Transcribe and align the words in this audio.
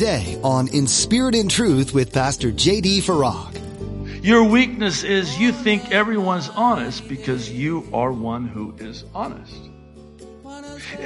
today 0.00 0.40
on 0.42 0.66
In 0.68 0.86
Spirit 0.86 1.34
and 1.34 1.50
Truth 1.50 1.92
with 1.92 2.10
Pastor 2.10 2.50
J.D. 2.50 3.02
Farag. 3.02 4.24
Your 4.24 4.44
weakness 4.44 5.04
is 5.04 5.38
you 5.38 5.52
think 5.52 5.92
everyone's 5.92 6.48
honest 6.48 7.06
because 7.06 7.50
you 7.50 7.86
are 7.92 8.10
one 8.10 8.48
who 8.48 8.74
is 8.78 9.04
honest. 9.14 9.54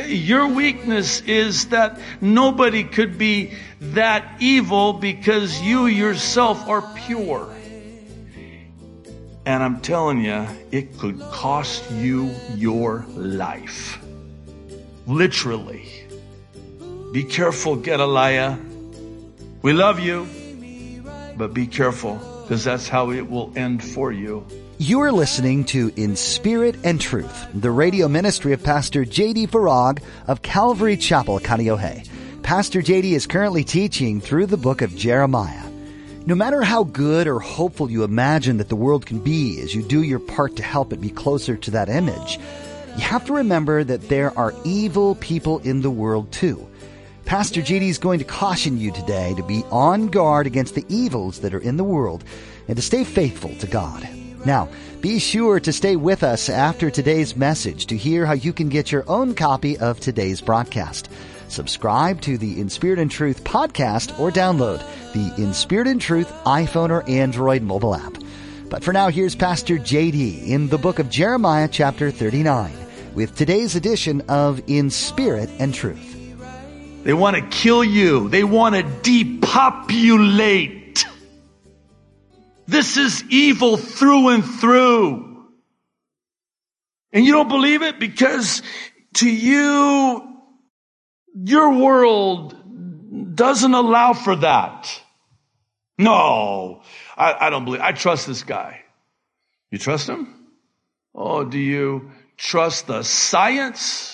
Your 0.06 0.46
weakness 0.46 1.22
is 1.22 1.70
that 1.70 1.98
nobody 2.20 2.84
could 2.84 3.18
be 3.18 3.54
that 3.80 4.36
evil 4.38 4.92
because 4.92 5.60
you 5.60 5.86
yourself 5.86 6.68
are 6.68 6.82
pure. 6.94 7.52
And 9.44 9.60
I'm 9.60 9.80
telling 9.80 10.24
you, 10.24 10.46
it 10.70 10.98
could 11.00 11.18
cost 11.18 11.90
you 11.90 12.32
your 12.54 13.04
life. 13.08 13.98
Literally. 15.08 15.90
Be 17.10 17.24
careful, 17.24 17.74
Gedaliah. 17.74 18.56
We 19.64 19.72
love 19.72 19.98
you, 19.98 20.28
but 21.38 21.54
be 21.54 21.66
careful 21.66 22.16
because 22.42 22.64
that's 22.64 22.86
how 22.86 23.12
it 23.12 23.30
will 23.30 23.50
end 23.56 23.82
for 23.82 24.12
you. 24.12 24.46
You're 24.76 25.10
listening 25.10 25.64
to 25.72 25.90
In 25.96 26.16
Spirit 26.16 26.76
and 26.84 27.00
Truth, 27.00 27.46
the 27.54 27.70
radio 27.70 28.06
ministry 28.06 28.52
of 28.52 28.62
Pastor 28.62 29.06
J.D. 29.06 29.46
Farag 29.46 30.02
of 30.26 30.42
Calvary 30.42 30.98
Chapel, 30.98 31.40
Kaneohe. 31.40 32.06
Pastor 32.42 32.82
J.D. 32.82 33.14
is 33.14 33.26
currently 33.26 33.64
teaching 33.64 34.20
through 34.20 34.44
the 34.44 34.58
book 34.58 34.82
of 34.82 34.94
Jeremiah. 34.94 35.66
No 36.26 36.34
matter 36.34 36.60
how 36.60 36.84
good 36.84 37.26
or 37.26 37.40
hopeful 37.40 37.90
you 37.90 38.04
imagine 38.04 38.58
that 38.58 38.68
the 38.68 38.76
world 38.76 39.06
can 39.06 39.18
be 39.18 39.62
as 39.62 39.74
you 39.74 39.82
do 39.82 40.02
your 40.02 40.18
part 40.18 40.56
to 40.56 40.62
help 40.62 40.92
it 40.92 41.00
be 41.00 41.08
closer 41.08 41.56
to 41.56 41.70
that 41.70 41.88
image, 41.88 42.38
you 42.96 43.02
have 43.02 43.24
to 43.24 43.32
remember 43.32 43.82
that 43.82 44.10
there 44.10 44.38
are 44.38 44.52
evil 44.66 45.14
people 45.14 45.60
in 45.60 45.80
the 45.80 45.90
world 45.90 46.30
too. 46.32 46.68
Pastor 47.24 47.62
J.D. 47.62 47.88
is 47.88 47.98
going 47.98 48.18
to 48.18 48.24
caution 48.24 48.78
you 48.78 48.92
today 48.92 49.32
to 49.34 49.42
be 49.42 49.64
on 49.70 50.08
guard 50.08 50.46
against 50.46 50.74
the 50.74 50.84
evils 50.88 51.40
that 51.40 51.54
are 51.54 51.58
in 51.58 51.78
the 51.78 51.84
world 51.84 52.22
and 52.68 52.76
to 52.76 52.82
stay 52.82 53.02
faithful 53.02 53.54
to 53.56 53.66
God. 53.66 54.06
Now, 54.44 54.68
be 55.00 55.18
sure 55.18 55.58
to 55.58 55.72
stay 55.72 55.96
with 55.96 56.22
us 56.22 56.50
after 56.50 56.90
today's 56.90 57.34
message 57.34 57.86
to 57.86 57.96
hear 57.96 58.26
how 58.26 58.34
you 58.34 58.52
can 58.52 58.68
get 58.68 58.92
your 58.92 59.04
own 59.08 59.34
copy 59.34 59.78
of 59.78 60.00
today's 60.00 60.42
broadcast. 60.42 61.10
Subscribe 61.48 62.20
to 62.22 62.36
the 62.36 62.60
In 62.60 62.68
Spirit 62.68 62.98
and 62.98 63.10
Truth 63.10 63.42
podcast 63.42 64.18
or 64.20 64.30
download 64.30 64.82
the 65.14 65.42
In 65.42 65.54
Spirit 65.54 65.86
and 65.86 66.00
Truth 66.00 66.30
iPhone 66.44 66.90
or 66.90 67.08
Android 67.08 67.62
mobile 67.62 67.94
app. 67.94 68.18
But 68.68 68.84
for 68.84 68.92
now, 68.92 69.08
here's 69.08 69.34
Pastor 69.34 69.78
JD 69.78 70.46
in 70.46 70.68
the 70.68 70.78
book 70.78 70.98
of 70.98 71.08
Jeremiah 71.08 71.68
chapter 71.68 72.10
39 72.10 72.74
with 73.14 73.34
today's 73.34 73.76
edition 73.76 74.22
of 74.28 74.60
In 74.66 74.90
Spirit 74.90 75.48
and 75.58 75.72
Truth. 75.72 76.13
They 77.04 77.14
want 77.14 77.36
to 77.36 77.42
kill 77.42 77.84
you. 77.84 78.28
They 78.28 78.44
want 78.44 78.74
to 78.74 78.82
depopulate 78.82 80.74
this 82.66 82.96
is 82.96 83.24
evil 83.28 83.76
through 83.76 84.28
and 84.28 84.44
through. 84.44 85.46
And 87.12 87.24
you 87.24 87.32
don't 87.32 87.48
believe 87.48 87.82
it 87.82 88.00
because 88.00 88.62
to 89.14 89.30
you, 89.30 90.22
your 91.34 91.78
world 91.78 93.36
doesn't 93.36 93.74
allow 93.74 94.12
for 94.14 94.36
that. 94.36 95.00
No, 95.98 96.82
I, 97.16 97.46
I 97.46 97.50
don't 97.50 97.64
believe, 97.64 97.80
I 97.80 97.92
trust 97.92 98.26
this 98.26 98.42
guy. 98.42 98.82
You 99.70 99.78
trust 99.78 100.08
him? 100.08 100.34
Oh, 101.14 101.44
do 101.44 101.58
you 101.58 102.10
trust 102.36 102.88
the 102.88 103.02
science? 103.02 104.13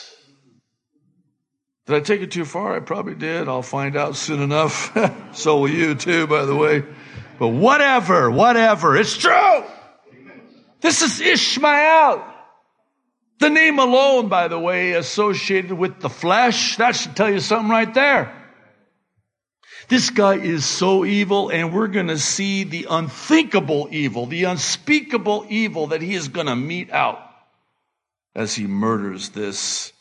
Did 1.90 1.96
I 1.96 2.00
take 2.02 2.20
it 2.20 2.30
too 2.30 2.44
far? 2.44 2.76
I 2.76 2.78
probably 2.78 3.16
did. 3.16 3.48
I'll 3.48 3.62
find 3.62 3.96
out 3.96 4.14
soon 4.14 4.40
enough. 4.40 4.96
so 5.36 5.58
will 5.58 5.68
you 5.68 5.96
too, 5.96 6.28
by 6.28 6.44
the 6.44 6.54
way. 6.54 6.84
But 7.36 7.48
whatever, 7.48 8.30
whatever, 8.30 8.96
it's 8.96 9.16
true. 9.16 9.64
This 10.80 11.02
is 11.02 11.20
Ishmael. 11.20 12.24
The 13.40 13.50
name 13.50 13.80
alone, 13.80 14.28
by 14.28 14.46
the 14.46 14.58
way, 14.58 14.92
associated 14.92 15.72
with 15.72 15.98
the 15.98 16.08
flesh, 16.08 16.76
that 16.76 16.94
should 16.94 17.16
tell 17.16 17.28
you 17.28 17.40
something 17.40 17.68
right 17.68 17.92
there. 17.92 18.40
This 19.88 20.10
guy 20.10 20.36
is 20.36 20.64
so 20.64 21.04
evil, 21.04 21.48
and 21.48 21.74
we're 21.74 21.88
going 21.88 22.06
to 22.06 22.18
see 22.18 22.62
the 22.62 22.86
unthinkable 22.88 23.88
evil, 23.90 24.26
the 24.26 24.44
unspeakable 24.44 25.46
evil 25.48 25.88
that 25.88 26.02
he 26.02 26.14
is 26.14 26.28
going 26.28 26.46
to 26.46 26.54
mete 26.54 26.92
out 26.92 27.18
as 28.32 28.54
he 28.54 28.68
murders 28.68 29.30
this 29.30 29.92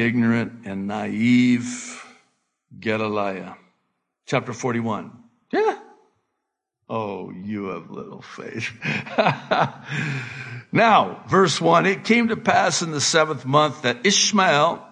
ignorant 0.00 0.66
and 0.66 0.86
naive 0.86 2.04
Gedaliah. 2.78 3.56
Chapter 4.26 4.52
41. 4.52 5.12
Yeah. 5.52 5.78
Oh, 6.88 7.30
you 7.30 7.66
have 7.66 7.90
little 7.90 8.22
faith. 8.22 8.72
now, 10.72 11.22
verse 11.28 11.60
1 11.60 11.86
It 11.86 12.04
came 12.04 12.28
to 12.28 12.36
pass 12.36 12.82
in 12.82 12.92
the 12.92 13.00
seventh 13.00 13.44
month 13.44 13.82
that 13.82 14.06
Ishmael, 14.06 14.86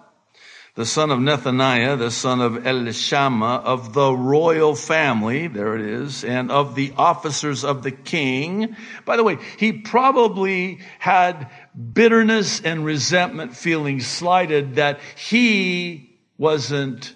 the 0.75 0.85
son 0.85 1.09
of 1.09 1.17
Nethaniah, 1.17 1.97
the 1.97 2.11
son 2.11 2.39
of 2.39 2.53
Elishama, 2.53 3.63
of 3.63 3.93
the 3.93 4.13
royal 4.13 4.75
family, 4.75 5.47
there 5.47 5.75
it 5.75 5.81
is, 5.81 6.23
and 6.23 6.51
of 6.51 6.75
the 6.75 6.93
officers 6.97 7.63
of 7.63 7.81
the 7.81 7.91
king. 7.91 8.75
By 9.03 9.17
the 9.17 9.23
way, 9.23 9.39
he 9.57 9.73
probably 9.73 10.79
had 10.99 11.49
bitterness 11.77 12.59
and 12.61 12.83
resentment 12.83 13.55
feeling 13.55 13.99
slighted 13.99 14.75
that 14.75 14.99
he 15.15 16.17
wasn't 16.37 17.13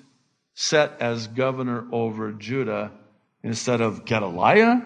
set 0.54 1.02
as 1.02 1.28
governor 1.28 1.88
over 1.92 2.32
Judah 2.32 2.92
instead 3.44 3.82
of 3.82 4.06
Gedaliah. 4.06 4.82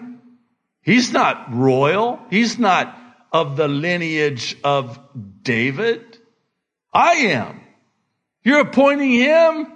He's 0.80 1.12
not 1.12 1.54
royal. 1.54 2.20
He's 2.30 2.58
not 2.58 2.96
of 3.32 3.56
the 3.56 3.68
lineage 3.68 4.56
of 4.64 4.98
David. 5.42 6.18
I 6.92 7.12
am. 7.12 7.60
You're 8.42 8.60
appointing 8.60 9.10
him? 9.10 9.72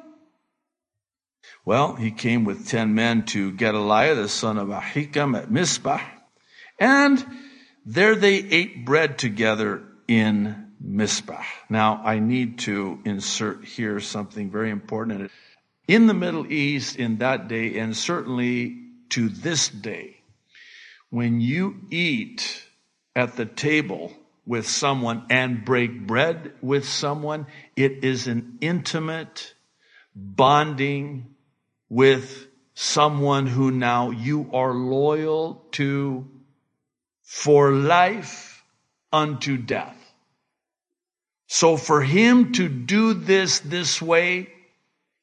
Well, 1.64 1.94
he 1.94 2.10
came 2.10 2.44
with 2.44 2.68
ten 2.68 2.94
men 2.94 3.24
to 3.26 3.52
Gedaliah, 3.52 4.14
the 4.14 4.28
son 4.28 4.56
of 4.56 4.68
Ahikam 4.68 5.36
at 5.36 5.50
Mizpah, 5.50 6.00
and 6.78 7.24
there 7.84 8.14
they 8.14 8.36
ate 8.36 8.86
bread 8.86 9.18
together 9.18 9.82
in 10.10 10.72
Mizpah. 10.80 11.44
Now, 11.68 12.02
I 12.04 12.18
need 12.18 12.58
to 12.60 12.98
insert 13.04 13.64
here 13.64 14.00
something 14.00 14.50
very 14.50 14.70
important 14.70 15.30
in 15.86 16.08
the 16.08 16.14
Middle 16.14 16.50
East 16.50 16.96
in 16.96 17.18
that 17.18 17.46
day, 17.46 17.78
and 17.78 17.96
certainly 17.96 18.76
to 19.10 19.28
this 19.28 19.68
day, 19.68 20.16
when 21.10 21.40
you 21.40 21.76
eat 21.90 22.64
at 23.14 23.36
the 23.36 23.46
table 23.46 24.12
with 24.44 24.66
someone 24.66 25.26
and 25.30 25.64
break 25.64 26.08
bread 26.08 26.54
with 26.60 26.88
someone, 26.88 27.46
it 27.76 28.02
is 28.04 28.26
an 28.26 28.58
intimate 28.60 29.54
bonding 30.14 31.34
with 31.88 32.48
someone 32.74 33.46
who 33.46 33.70
now 33.70 34.10
you 34.10 34.50
are 34.52 34.72
loyal 34.72 35.66
to 35.72 36.28
for 37.22 37.70
life 37.70 38.64
unto 39.12 39.56
death. 39.56 39.99
So 41.52 41.76
for 41.76 42.00
him 42.00 42.52
to 42.52 42.68
do 42.68 43.12
this 43.12 43.58
this 43.58 44.00
way, 44.00 44.50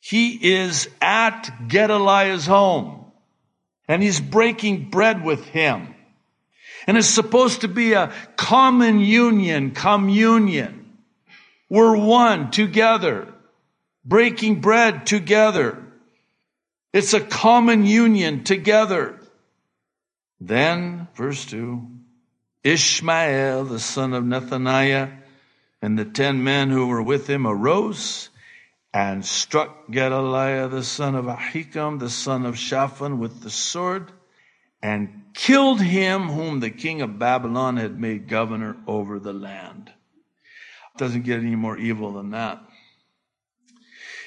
he 0.02 0.34
is 0.56 0.90
at 1.02 1.44
Gedaliah's 1.70 2.46
home 2.46 3.06
and 3.88 4.04
he's 4.04 4.20
breaking 4.20 4.90
bread 4.90 5.24
with 5.24 5.46
him. 5.46 5.96
And 6.86 6.98
it's 6.98 7.08
supposed 7.08 7.62
to 7.62 7.70
be 7.70 7.94
a 7.94 8.12
common 8.36 9.00
union, 9.00 9.72
communion. 9.72 10.98
We're 11.70 11.96
one 11.96 12.52
together, 12.52 13.34
breaking 14.04 14.60
bread 14.60 15.06
together. 15.06 15.82
It's 16.92 17.14
a 17.14 17.22
common 17.22 17.86
union 17.86 18.44
together. 18.44 19.18
Then, 20.42 21.08
verse 21.16 21.46
2, 21.46 21.88
Ishmael, 22.66 23.64
the 23.64 23.80
son 23.80 24.14
of 24.14 24.26
Nethaniah, 24.26 25.24
and 25.82 25.98
the 25.98 26.06
ten 26.06 26.44
men 26.44 26.70
who 26.70 26.88
were 26.88 27.02
with 27.02 27.28
him 27.28 27.46
arose 27.46 28.30
and 28.94 29.26
struck 29.26 29.90
Gedaliah 29.92 30.68
the 30.68 30.84
son 30.84 31.16
of 31.16 31.26
Ahikam, 31.26 32.00
the 32.00 32.10
son 32.10 32.46
of 32.46 32.58
Shaphan, 32.58 33.20
with 33.20 33.42
the 33.42 33.50
sword, 33.50 34.12
and 34.82 35.26
killed 35.34 35.82
him 35.82 36.30
whom 36.30 36.60
the 36.60 36.72
king 36.72 37.02
of 37.02 37.20
Babylon 37.20 37.78
had 37.78 38.00
made 38.00 38.28
governor 38.28 38.76
over 38.88 39.20
the 39.20 39.34
land. 39.34 39.92
Doesn't 40.98 41.26
get 41.26 41.40
any 41.40 41.56
more 41.56 41.78
evil 41.78 42.14
than 42.14 42.32
that. 42.32 42.62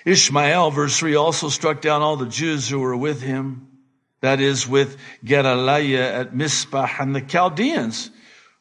Ishmael, 0.05 0.71
verse 0.71 0.99
3, 0.99 1.17
also 1.17 1.49
struck 1.49 1.81
down 1.81 2.01
all 2.01 2.17
the 2.17 2.27
Jews 2.27 2.69
who 2.69 2.79
were 2.79 2.97
with 2.97 3.21
him, 3.21 3.69
that 4.21 4.41
is, 4.41 4.69
with 4.69 4.97
Gedaliah 5.25 6.15
at 6.15 6.35
Mizpah, 6.35 6.89
and 7.01 7.15
the 7.15 7.21
Chaldeans 7.21 8.11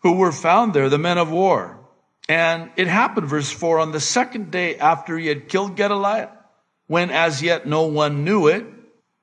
who 0.02 0.14
were 0.14 0.32
found 0.32 0.74
there, 0.74 0.90
the 0.90 0.98
men 0.98 1.18
of 1.18 1.30
war. 1.32 1.79
And 2.30 2.70
it 2.76 2.88
happened, 2.88 3.28
verse 3.28 3.52
4, 3.52 3.80
on 3.80 3.92
the 3.92 4.00
second 4.00 4.52
day 4.52 4.78
after 4.78 5.18
he 5.18 5.26
had 5.26 5.50
killed 5.50 5.76
Gedaliah, 5.76 6.30
when 6.86 7.10
as 7.10 7.42
yet 7.42 7.66
no 7.66 7.88
one 7.88 8.24
knew 8.24 8.48
it, 8.48 8.66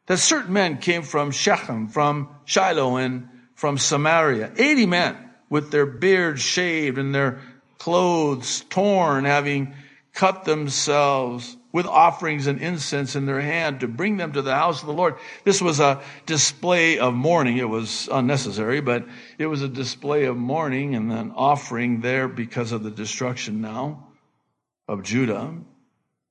that 0.06 0.18
certain 0.18 0.52
men 0.52 0.78
came 0.78 1.02
from 1.02 1.30
Shechem, 1.30 1.86
from 1.86 2.28
Shiloh, 2.44 2.96
and 2.96 3.28
from 3.54 3.78
Samaria. 3.78 4.52
80 4.56 4.86
men 4.86 5.16
with 5.48 5.70
their 5.70 5.86
beards 5.86 6.42
shaved 6.42 6.98
and 6.98 7.14
their 7.14 7.40
clothes 7.78 8.64
torn, 8.70 9.24
having 9.24 9.74
cut 10.12 10.44
themselves 10.44 11.55
with 11.72 11.86
offerings 11.86 12.46
and 12.46 12.60
incense 12.60 13.16
in 13.16 13.26
their 13.26 13.40
hand 13.40 13.80
to 13.80 13.88
bring 13.88 14.16
them 14.16 14.32
to 14.32 14.42
the 14.42 14.54
house 14.54 14.80
of 14.80 14.86
the 14.86 14.92
Lord. 14.92 15.16
This 15.44 15.60
was 15.60 15.80
a 15.80 16.00
display 16.24 16.98
of 16.98 17.14
mourning. 17.14 17.58
It 17.58 17.68
was 17.68 18.08
unnecessary, 18.10 18.80
but 18.80 19.06
it 19.38 19.46
was 19.46 19.62
a 19.62 19.68
display 19.68 20.24
of 20.24 20.36
mourning 20.36 20.94
and 20.94 21.12
an 21.12 21.32
offering 21.32 22.00
there 22.00 22.28
because 22.28 22.72
of 22.72 22.82
the 22.82 22.90
destruction 22.90 23.60
now 23.60 24.08
of 24.88 25.02
Judah. 25.02 25.54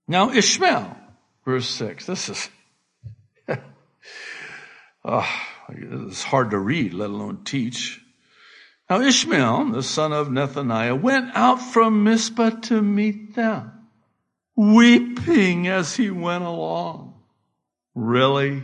Now 0.07 0.31
Ishmael, 0.31 0.97
verse 1.45 1.67
6. 1.67 2.05
This 2.05 2.29
is, 2.29 2.49
oh, 5.03 5.29
it's 5.69 6.23
hard 6.23 6.51
to 6.51 6.57
read, 6.57 6.93
let 6.93 7.09
alone 7.09 7.43
teach. 7.43 8.01
Now 8.89 9.01
Ishmael, 9.01 9.71
the 9.71 9.83
son 9.83 10.13
of 10.13 10.27
Nethaniah, 10.27 10.99
went 10.99 11.35
out 11.35 11.61
from 11.61 12.03
Mizpah 12.03 12.61
to 12.61 12.81
meet 12.81 13.35
them 13.35 13.73
weeping 14.55 15.67
as 15.67 15.95
he 15.95 16.09
went 16.09 16.43
along. 16.43 17.13
Really? 17.93 18.63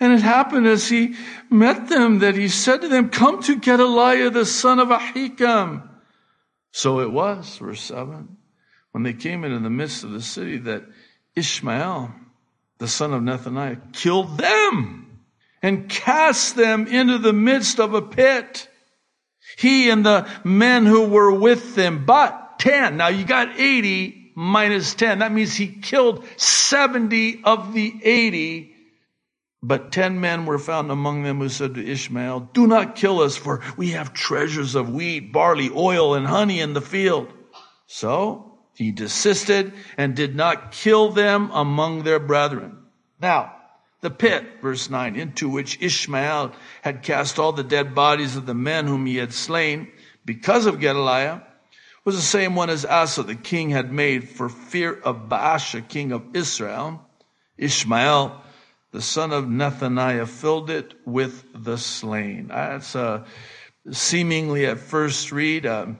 And 0.00 0.12
it 0.12 0.22
happened 0.22 0.66
as 0.66 0.88
he 0.88 1.14
met 1.50 1.88
them 1.88 2.20
that 2.20 2.34
he 2.34 2.48
said 2.48 2.80
to 2.82 2.88
them, 2.88 3.08
Come 3.08 3.42
to 3.42 3.56
Gedaliah, 3.56 4.30
the 4.30 4.46
son 4.46 4.80
of 4.80 4.88
Ahikam. 4.88 5.88
So 6.72 7.00
it 7.00 7.12
was, 7.12 7.58
verse 7.58 7.82
7, 7.82 8.36
when 8.92 9.02
they 9.02 9.12
came 9.12 9.44
into 9.44 9.58
the 9.58 9.70
midst 9.70 10.04
of 10.04 10.12
the 10.12 10.22
city 10.22 10.58
that 10.58 10.84
Ishmael, 11.36 12.14
the 12.78 12.88
son 12.88 13.12
of 13.12 13.22
Nethaniah, 13.22 13.92
killed 13.92 14.38
them 14.38 15.20
and 15.62 15.88
cast 15.88 16.56
them 16.56 16.86
into 16.86 17.18
the 17.18 17.32
midst 17.32 17.78
of 17.78 17.94
a 17.94 18.02
pit. 18.02 18.68
He 19.58 19.90
and 19.90 20.04
the 20.04 20.28
men 20.44 20.86
who 20.86 21.06
were 21.08 21.32
with 21.32 21.74
them, 21.74 22.04
but 22.06 22.58
10. 22.58 22.96
Now 22.96 23.08
you 23.08 23.24
got 23.24 23.58
80 23.58 24.21
minus 24.34 24.94
10. 24.94 25.20
That 25.20 25.32
means 25.32 25.54
he 25.54 25.68
killed 25.68 26.24
70 26.36 27.42
of 27.44 27.72
the 27.72 27.94
80. 28.02 28.74
But 29.62 29.92
10 29.92 30.20
men 30.20 30.44
were 30.44 30.58
found 30.58 30.90
among 30.90 31.22
them 31.22 31.38
who 31.38 31.48
said 31.48 31.74
to 31.74 31.86
Ishmael, 31.86 32.50
Do 32.52 32.66
not 32.66 32.96
kill 32.96 33.20
us, 33.20 33.36
for 33.36 33.62
we 33.76 33.90
have 33.90 34.12
treasures 34.12 34.74
of 34.74 34.90
wheat, 34.90 35.32
barley, 35.32 35.70
oil, 35.70 36.14
and 36.14 36.26
honey 36.26 36.60
in 36.60 36.72
the 36.72 36.80
field. 36.80 37.32
So 37.86 38.58
he 38.74 38.90
desisted 38.90 39.72
and 39.96 40.16
did 40.16 40.34
not 40.34 40.72
kill 40.72 41.10
them 41.10 41.50
among 41.52 42.02
their 42.02 42.18
brethren. 42.18 42.78
Now, 43.20 43.54
the 44.00 44.10
pit, 44.10 44.44
verse 44.60 44.90
9, 44.90 45.14
into 45.14 45.48
which 45.48 45.80
Ishmael 45.80 46.52
had 46.82 47.02
cast 47.02 47.38
all 47.38 47.52
the 47.52 47.62
dead 47.62 47.94
bodies 47.94 48.34
of 48.34 48.46
the 48.46 48.54
men 48.54 48.88
whom 48.88 49.06
he 49.06 49.16
had 49.16 49.32
slain 49.32 49.92
because 50.24 50.66
of 50.66 50.80
Gedaliah, 50.80 51.42
was 52.04 52.16
the 52.16 52.22
same 52.22 52.54
one 52.54 52.70
as 52.70 52.84
Asa 52.84 53.22
the 53.22 53.34
king 53.34 53.70
had 53.70 53.92
made 53.92 54.28
for 54.28 54.48
fear 54.48 54.92
of 54.92 55.28
Baasha, 55.28 55.86
king 55.86 56.12
of 56.12 56.34
Israel. 56.34 57.06
Ishmael, 57.56 58.42
the 58.90 59.02
son 59.02 59.32
of 59.32 59.44
Nethaniah, 59.44 60.26
filled 60.26 60.70
it 60.70 60.94
with 61.06 61.44
the 61.54 61.78
slain. 61.78 62.48
That's 62.48 62.94
a 62.94 63.24
seemingly 63.90 64.66
at 64.66 64.78
first 64.78 65.32
read 65.32 65.64
a 65.64 65.96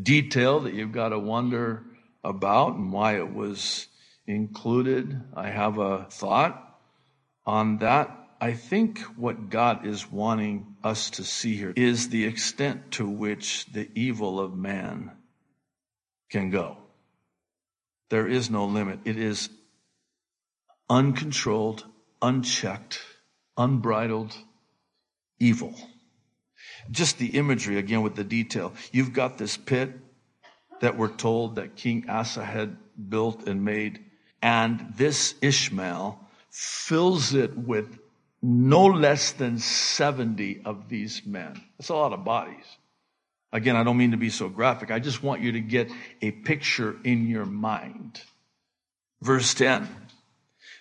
detail 0.00 0.60
that 0.60 0.74
you've 0.74 0.92
got 0.92 1.10
to 1.10 1.18
wonder 1.18 1.84
about 2.24 2.74
and 2.74 2.92
why 2.92 3.16
it 3.16 3.32
was 3.32 3.88
included. 4.26 5.20
I 5.34 5.48
have 5.50 5.78
a 5.78 6.06
thought 6.10 6.78
on 7.44 7.78
that. 7.78 8.18
I 8.40 8.54
think 8.54 9.00
what 9.16 9.50
God 9.50 9.86
is 9.86 10.10
wanting 10.10 10.76
us 10.82 11.10
to 11.10 11.24
see 11.24 11.56
here 11.56 11.72
is 11.76 12.08
the 12.08 12.24
extent 12.24 12.92
to 12.92 13.08
which 13.08 13.66
the 13.66 13.88
evil 13.94 14.40
of 14.40 14.56
man 14.56 15.12
can 16.32 16.50
go. 16.50 16.78
There 18.10 18.26
is 18.26 18.50
no 18.50 18.64
limit. 18.64 19.00
It 19.04 19.18
is 19.18 19.50
uncontrolled, 20.90 21.84
unchecked, 22.20 23.00
unbridled 23.56 24.34
evil. 25.38 25.74
Just 26.90 27.18
the 27.18 27.38
imagery 27.38 27.78
again 27.78 28.02
with 28.02 28.16
the 28.16 28.24
detail. 28.24 28.72
You've 28.90 29.12
got 29.12 29.38
this 29.38 29.56
pit 29.56 29.92
that 30.80 30.96
we're 30.96 31.08
told 31.08 31.56
that 31.56 31.76
King 31.76 32.06
Asa 32.08 32.44
had 32.44 32.76
built 33.08 33.46
and 33.46 33.64
made, 33.64 34.04
and 34.42 34.94
this 34.96 35.34
Ishmael 35.40 36.18
fills 36.50 37.34
it 37.34 37.56
with 37.56 37.98
no 38.42 38.86
less 38.86 39.32
than 39.32 39.58
70 39.58 40.62
of 40.64 40.88
these 40.88 41.24
men. 41.24 41.60
That's 41.78 41.90
a 41.90 41.94
lot 41.94 42.12
of 42.12 42.24
bodies. 42.24 42.64
Again, 43.52 43.76
I 43.76 43.84
don't 43.84 43.98
mean 43.98 44.12
to 44.12 44.16
be 44.16 44.30
so 44.30 44.48
graphic. 44.48 44.90
I 44.90 44.98
just 44.98 45.22
want 45.22 45.42
you 45.42 45.52
to 45.52 45.60
get 45.60 45.90
a 46.22 46.30
picture 46.30 46.96
in 47.04 47.26
your 47.26 47.44
mind. 47.44 48.22
Verse 49.20 49.52
10. 49.54 49.88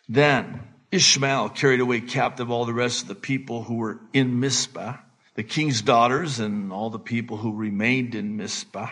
Then 0.07 0.61
Ishmael 0.91 1.49
carried 1.49 1.81
away 1.81 2.01
captive 2.01 2.49
all 2.49 2.65
the 2.65 2.73
rest 2.73 3.03
of 3.03 3.07
the 3.07 3.15
people 3.15 3.63
who 3.63 3.75
were 3.75 3.99
in 4.13 4.39
Mizpah, 4.39 4.97
the 5.35 5.43
king's 5.43 5.81
daughters 5.81 6.39
and 6.39 6.71
all 6.71 6.89
the 6.89 6.99
people 6.99 7.37
who 7.37 7.55
remained 7.55 8.15
in 8.15 8.37
Mizpah, 8.37 8.89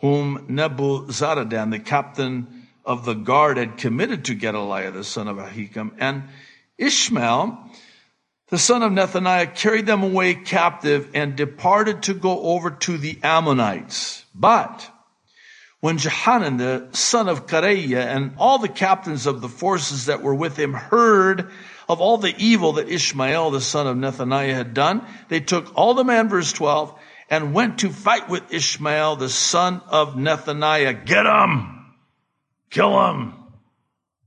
whom 0.00 0.46
Nebuzaradan, 0.48 1.70
the 1.70 1.78
captain 1.78 2.68
of 2.84 3.04
the 3.04 3.14
guard, 3.14 3.56
had 3.56 3.78
committed 3.78 4.26
to 4.26 4.34
Gedaliah, 4.34 4.90
the 4.90 5.04
son 5.04 5.28
of 5.28 5.36
Ahikam. 5.36 5.92
And 5.98 6.24
Ishmael 6.78 7.70
the 8.48 8.58
son 8.58 8.82
of 8.82 8.92
Nethaniah 8.92 9.54
carried 9.54 9.86
them 9.86 10.02
away 10.02 10.34
captive 10.34 11.10
and 11.14 11.36
departed 11.36 12.04
to 12.04 12.14
go 12.14 12.40
over 12.40 12.70
to 12.70 12.96
the 12.96 13.18
Ammonites. 13.22 14.24
But 14.34 14.88
when 15.80 15.98
Johanan, 15.98 16.56
the 16.56 16.88
son 16.92 17.28
of 17.28 17.46
Kareah, 17.46 18.06
and 18.06 18.34
all 18.38 18.58
the 18.58 18.68
captains 18.68 19.26
of 19.26 19.40
the 19.40 19.48
forces 19.48 20.06
that 20.06 20.22
were 20.22 20.34
with 20.34 20.56
him 20.56 20.72
heard 20.72 21.50
of 21.88 22.00
all 22.00 22.18
the 22.18 22.34
evil 22.38 22.74
that 22.74 22.88
Ishmael, 22.88 23.50
the 23.50 23.60
son 23.60 23.86
of 23.86 23.96
Nethaniah, 23.96 24.54
had 24.54 24.74
done, 24.74 25.06
they 25.28 25.40
took 25.40 25.76
all 25.76 25.94
the 25.94 26.04
men, 26.04 26.28
verse 26.28 26.52
12, 26.52 26.98
and 27.30 27.54
went 27.54 27.80
to 27.80 27.90
fight 27.90 28.28
with 28.28 28.52
Ishmael, 28.52 29.16
the 29.16 29.28
son 29.28 29.80
of 29.88 30.14
Nethaniah. 30.14 31.04
Get 31.04 31.26
him! 31.26 31.94
Kill 32.70 33.08
him! 33.08 33.34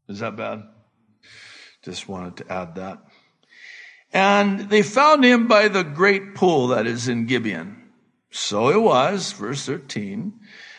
Is 0.07 0.19
that 0.19 0.35
bad? 0.35 0.63
Just 1.83 2.07
wanted 2.09 2.38
to 2.38 2.51
add 2.51 2.75
that. 2.75 2.99
And 4.11 4.69
they 4.69 4.81
found 4.81 5.23
him 5.23 5.47
by 5.47 5.67
the 5.67 5.83
great 5.83 6.35
pool 6.35 6.67
that 6.67 6.87
is 6.87 7.07
in 7.07 7.25
Gibeon. 7.25 7.75
So 8.31 8.69
it 8.69 8.81
was, 8.81 9.31
verse 9.33 9.65
13, 9.65 10.33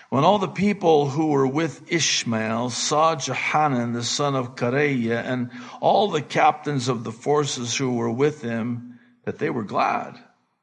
when 0.08 0.24
all 0.24 0.38
the 0.38 0.48
people 0.48 1.08
who 1.08 1.28
were 1.28 1.46
with 1.46 1.92
Ishmael 1.92 2.70
saw 2.70 3.14
Johanan 3.14 3.92
the 3.92 4.02
son 4.02 4.34
of 4.34 4.56
Kareah, 4.56 5.24
and 5.24 5.50
all 5.80 6.08
the 6.08 6.22
captains 6.22 6.88
of 6.88 7.04
the 7.04 7.12
forces 7.12 7.76
who 7.76 7.94
were 7.94 8.10
with 8.10 8.42
him, 8.42 8.98
that 9.24 9.38
they 9.38 9.50
were 9.50 9.62
glad. 9.62 10.18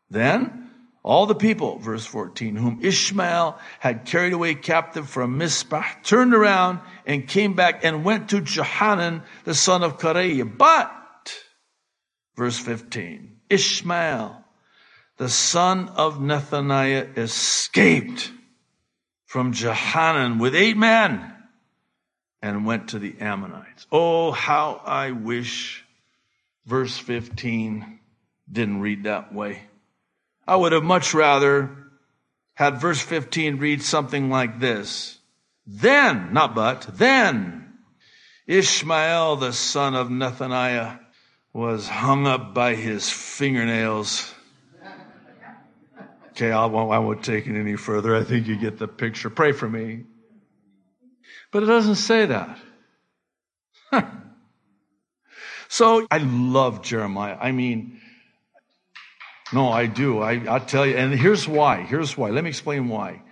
Then 0.10 0.70
all 1.04 1.26
the 1.26 1.36
people, 1.36 1.80
verse 1.80 2.06
14, 2.06 2.58
whom 2.58 2.80
Ishmael 2.82 3.58
had 3.80 4.04
carried 4.06 4.34
away 4.34 4.56
captive 4.56 5.10
from 5.10 5.38
Mizpah, 5.38 5.84
turned 6.04 6.34
around 6.34 6.80
and 7.06 7.26
came 7.26 7.54
back 7.54 7.86
and 7.86 8.04
went 8.04 8.30
to 8.30 8.42
Johanan 8.42 9.24
the 9.46 9.54
son 9.54 9.84
of 9.84 9.98
Kareah. 9.98 10.58
But 10.58 10.92
Verse 12.38 12.60
15 12.60 13.40
Ishmael, 13.50 14.46
the 15.18 15.30
son 15.30 15.90
of 15.90 16.20
Nethaniah, 16.20 17.18
escaped 17.18 18.32
from 19.26 19.52
Johanan 19.52 20.38
with 20.38 20.56
eight 20.56 20.78
men 20.78 21.34
and 22.42 22.66
went 22.66 22.90
to 22.90 23.00
the 23.00 23.16
Ammonites. 23.20 23.88
Oh, 23.92 24.32
how 24.32 24.82
I 24.86 25.12
wish 25.12 25.84
verse 26.66 26.98
15 26.98 28.00
didn't 28.50 28.82
read 28.82 29.04
that 29.06 29.34
way. 29.34 29.64
I 30.48 30.56
would 30.56 30.72
have 30.72 30.84
much 30.84 31.14
rather 31.14 31.76
had 32.54 32.80
verse 32.80 33.02
15 33.02 33.58
read 33.58 33.82
something 33.82 34.30
like 34.30 34.60
this. 34.60 35.18
Then, 35.66 36.34
not 36.34 36.56
but, 36.56 36.88
then 36.94 37.74
Ishmael, 38.46 39.38
the 39.38 39.52
son 39.52 39.96
of 39.96 40.08
Nethaniah, 40.08 41.00
was 41.58 41.88
hung 41.88 42.28
up 42.28 42.54
by 42.54 42.76
his 42.76 43.10
fingernails. 43.10 44.32
Okay, 46.30 46.52
I 46.52 46.68
won't, 46.68 46.92
I 46.92 47.00
won't 47.00 47.24
take 47.24 47.48
it 47.48 47.60
any 47.60 47.76
further. 47.76 48.16
I 48.16 48.24
think 48.24 48.46
you 48.46 48.56
get 48.58 48.78
the 48.78 48.88
picture. 48.88 49.32
Pray 49.32 49.54
for 49.54 49.68
me. 49.68 50.04
But 51.52 51.64
it 51.64 51.66
doesn't 51.66 51.96
say 51.96 52.28
that. 52.28 52.60
so 55.68 56.06
I 56.12 56.20
love 56.20 56.84
Jeremiah. 56.84 57.38
I 57.42 57.52
mean, 57.52 58.02
no, 59.52 59.70
I 59.70 59.88
do. 59.88 60.20
I, 60.20 60.44
I'll 60.48 60.60
tell 60.60 60.86
you. 60.86 60.96
And 60.96 61.12
here's 61.12 61.48
why. 61.48 61.82
Here's 61.82 62.16
why. 62.16 62.30
Let 62.30 62.44
me 62.44 62.52
explain 62.52 62.88
why. 62.88 63.24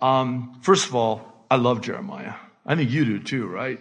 Um, 0.00 0.60
first 0.62 0.86
of 0.86 0.94
all, 0.94 1.44
I 1.50 1.56
love 1.56 1.80
Jeremiah. 1.80 2.34
I 2.64 2.76
think 2.76 2.92
you 2.92 3.04
do 3.04 3.18
too, 3.18 3.48
right? 3.48 3.80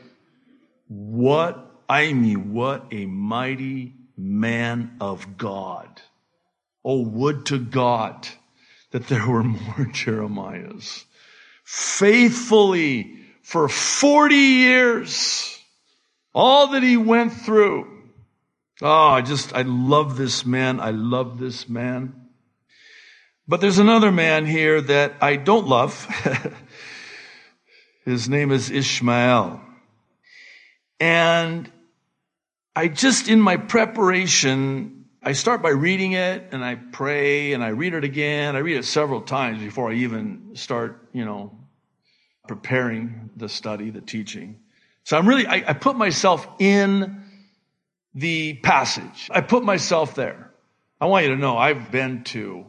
What 0.88 1.63
I 1.88 2.14
mean, 2.14 2.54
what 2.54 2.88
a 2.92 3.06
mighty 3.06 3.94
man 4.18 4.98
of 5.00 5.38
God. 5.38 6.02
Oh, 6.86 7.02
would 7.02 7.46
to 7.48 7.60
God 7.60 8.28
that 8.92 9.08
there 9.08 9.28
were 9.28 9.44
more 9.44 9.60
Jeremiahs. 9.92 11.06
Faithfully 11.64 13.18
for 13.42 13.68
40 13.70 14.36
years, 14.36 15.60
all 16.34 16.68
that 16.68 16.84
he 16.84 16.98
went 16.98 17.34
through. 17.34 17.90
Oh, 18.82 19.10
I 19.10 19.22
just, 19.22 19.54
I 19.54 19.62
love 19.62 20.18
this 20.18 20.46
man. 20.46 20.80
I 20.80 20.92
love 20.92 21.40
this 21.40 21.70
man. 21.70 22.24
But 23.48 23.62
there's 23.62 23.78
another 23.78 24.12
man 24.12 24.46
here 24.46 24.82
that 24.82 25.16
I 25.22 25.36
don't 25.36 25.68
love. 25.68 26.08
His 28.06 28.28
name 28.28 28.52
is 28.52 28.70
Ishmael. 28.72 29.62
And 31.04 31.70
I 32.78 32.88
just, 32.88 33.28
in 33.28 33.42
my 33.42 33.58
preparation, 33.58 35.04
I 35.22 35.34
start 35.34 35.62
by 35.62 35.72
reading 35.72 36.14
it 36.14 36.48
and 36.54 36.64
I 36.64 36.76
pray 36.76 37.52
and 37.52 37.62
I 37.62 37.70
read 37.70 37.94
it 37.94 38.06
again. 38.06 38.56
I 38.56 38.60
read 38.60 38.78
it 38.78 38.86
several 38.86 39.20
times 39.20 39.60
before 39.60 39.92
I 39.92 39.96
even 39.96 40.52
start, 40.54 41.10
you 41.12 41.26
know, 41.26 41.60
preparing 42.48 43.32
the 43.36 43.50
study, 43.50 43.90
the 43.90 44.00
teaching. 44.00 44.62
So 45.04 45.18
I'm 45.18 45.28
really, 45.28 45.46
I, 45.46 45.66
I 45.68 45.74
put 45.74 45.98
myself 45.98 46.48
in 46.58 47.26
the 48.16 48.54
passage. 48.54 49.30
I 49.30 49.42
put 49.42 49.66
myself 49.66 50.16
there. 50.16 50.54
I 51.02 51.08
want 51.08 51.26
you 51.26 51.32
to 51.32 51.38
know 51.38 51.58
I've 51.58 51.92
been 51.92 52.24
to 52.36 52.66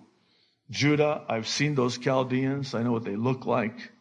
Judah. 0.70 1.22
I've 1.28 1.46
seen 1.46 1.76
those 1.76 1.98
Chaldeans. 1.98 2.74
I 2.74 2.82
know 2.82 2.90
what 2.90 3.04
they 3.04 3.14
look 3.14 3.46
like. 3.46 3.92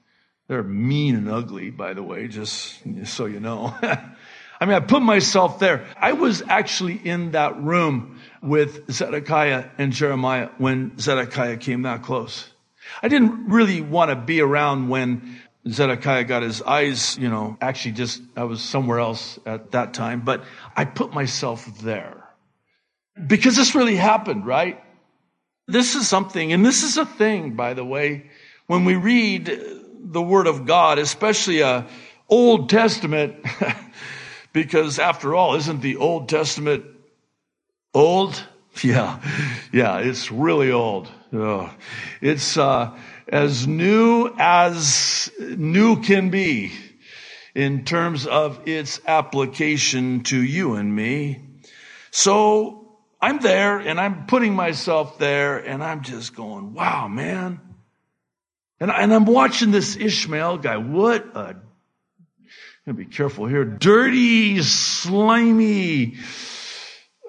They're 0.48 0.64
mean 0.64 1.16
and 1.16 1.30
ugly, 1.30 1.70
by 1.70 1.94
the 1.94 2.04
way, 2.04 2.28
just 2.28 2.82
so 3.06 3.26
you 3.26 3.40
know. 3.40 3.74
I 4.64 4.66
mean, 4.66 4.76
I 4.76 4.80
put 4.80 5.02
myself 5.02 5.60
there. 5.60 5.86
I 5.98 6.14
was 6.14 6.42
actually 6.48 6.96
in 6.96 7.32
that 7.32 7.62
room 7.62 8.22
with 8.42 8.90
Zedekiah 8.90 9.66
and 9.78 9.92
Jeremiah 9.92 10.52
when 10.58 10.98
Zedekiah 10.98 11.58
came 11.58 11.82
that 11.82 12.04
close. 12.04 12.50
I 13.02 13.10
didn't 13.10 13.50
really 13.50 13.82
want 13.82 14.12
to 14.12 14.16
be 14.16 14.40
around 14.40 14.88
when 14.88 15.38
Zedekiah 15.68 16.24
got 16.24 16.44
his 16.44 16.62
eyes, 16.62 17.18
you 17.18 17.28
know, 17.28 17.58
actually 17.60 17.92
just, 17.92 18.22
I 18.38 18.46
was 18.46 18.62
somewhere 18.62 19.00
else 19.00 19.38
at 19.46 19.72
that 19.72 19.94
time, 19.94 20.22
but 20.22 20.46
I 20.78 20.86
put 20.86 21.14
myself 21.14 21.66
there. 21.80 22.24
Because 23.28 23.58
this 23.58 23.76
really 23.76 23.98
happened, 23.98 24.46
right? 24.46 24.82
This 25.68 25.96
is 25.96 26.08
something, 26.08 26.54
and 26.54 26.66
this 26.66 26.84
is 26.84 26.96
a 26.96 27.06
thing, 27.06 27.58
by 27.58 27.74
the 27.74 27.84
way, 27.84 28.28
when 28.68 28.86
we 28.86 28.96
read 28.96 29.52
the 30.00 30.22
Word 30.22 30.48
of 30.48 30.66
God, 30.66 31.00
especially 31.00 31.60
a 31.60 31.86
Old 32.30 32.70
Testament, 32.70 33.46
because 34.54 35.00
after 35.00 35.36
all, 35.36 35.56
isn't 35.56 35.82
the 35.82 35.98
Old 35.98 36.30
Testament 36.30 36.86
old? 37.94 38.42
Yeah, 38.82 39.20
yeah, 39.72 40.00
it's 40.00 40.32
really 40.32 40.72
old. 40.72 41.08
Oh, 41.32 41.72
it's 42.22 42.58
uh, 42.58 42.98
as 43.28 43.68
new 43.68 44.34
as 44.40 45.32
new 45.40 46.02
can 46.02 46.32
be 46.32 46.72
in 47.54 47.86
terms 47.86 48.26
of 48.26 48.68
its 48.68 49.00
application 49.06 50.24
to 50.24 50.42
you 50.42 50.74
and 50.74 50.96
me. 50.96 51.42
So 52.10 52.98
I'm 53.22 53.40
there 53.40 53.78
and 53.78 54.00
I'm 54.00 54.26
putting 54.26 54.56
myself 54.56 55.18
there 55.18 55.58
and 55.58 55.84
I'm 55.84 56.02
just 56.02 56.36
going, 56.36 56.74
wow, 56.74 57.08
man. 57.08 57.62
And, 58.80 58.92
and 58.92 59.14
I'm 59.14 59.26
watching 59.26 59.72
this 59.72 59.96
Ishmael 59.96 60.58
guy. 60.58 60.78
What 60.78 61.26
a, 61.36 61.56
Gonna 62.86 62.98
be 62.98 63.06
careful 63.06 63.48
here. 63.48 63.64
Dirty, 63.64 64.62
slimy, 64.62 66.18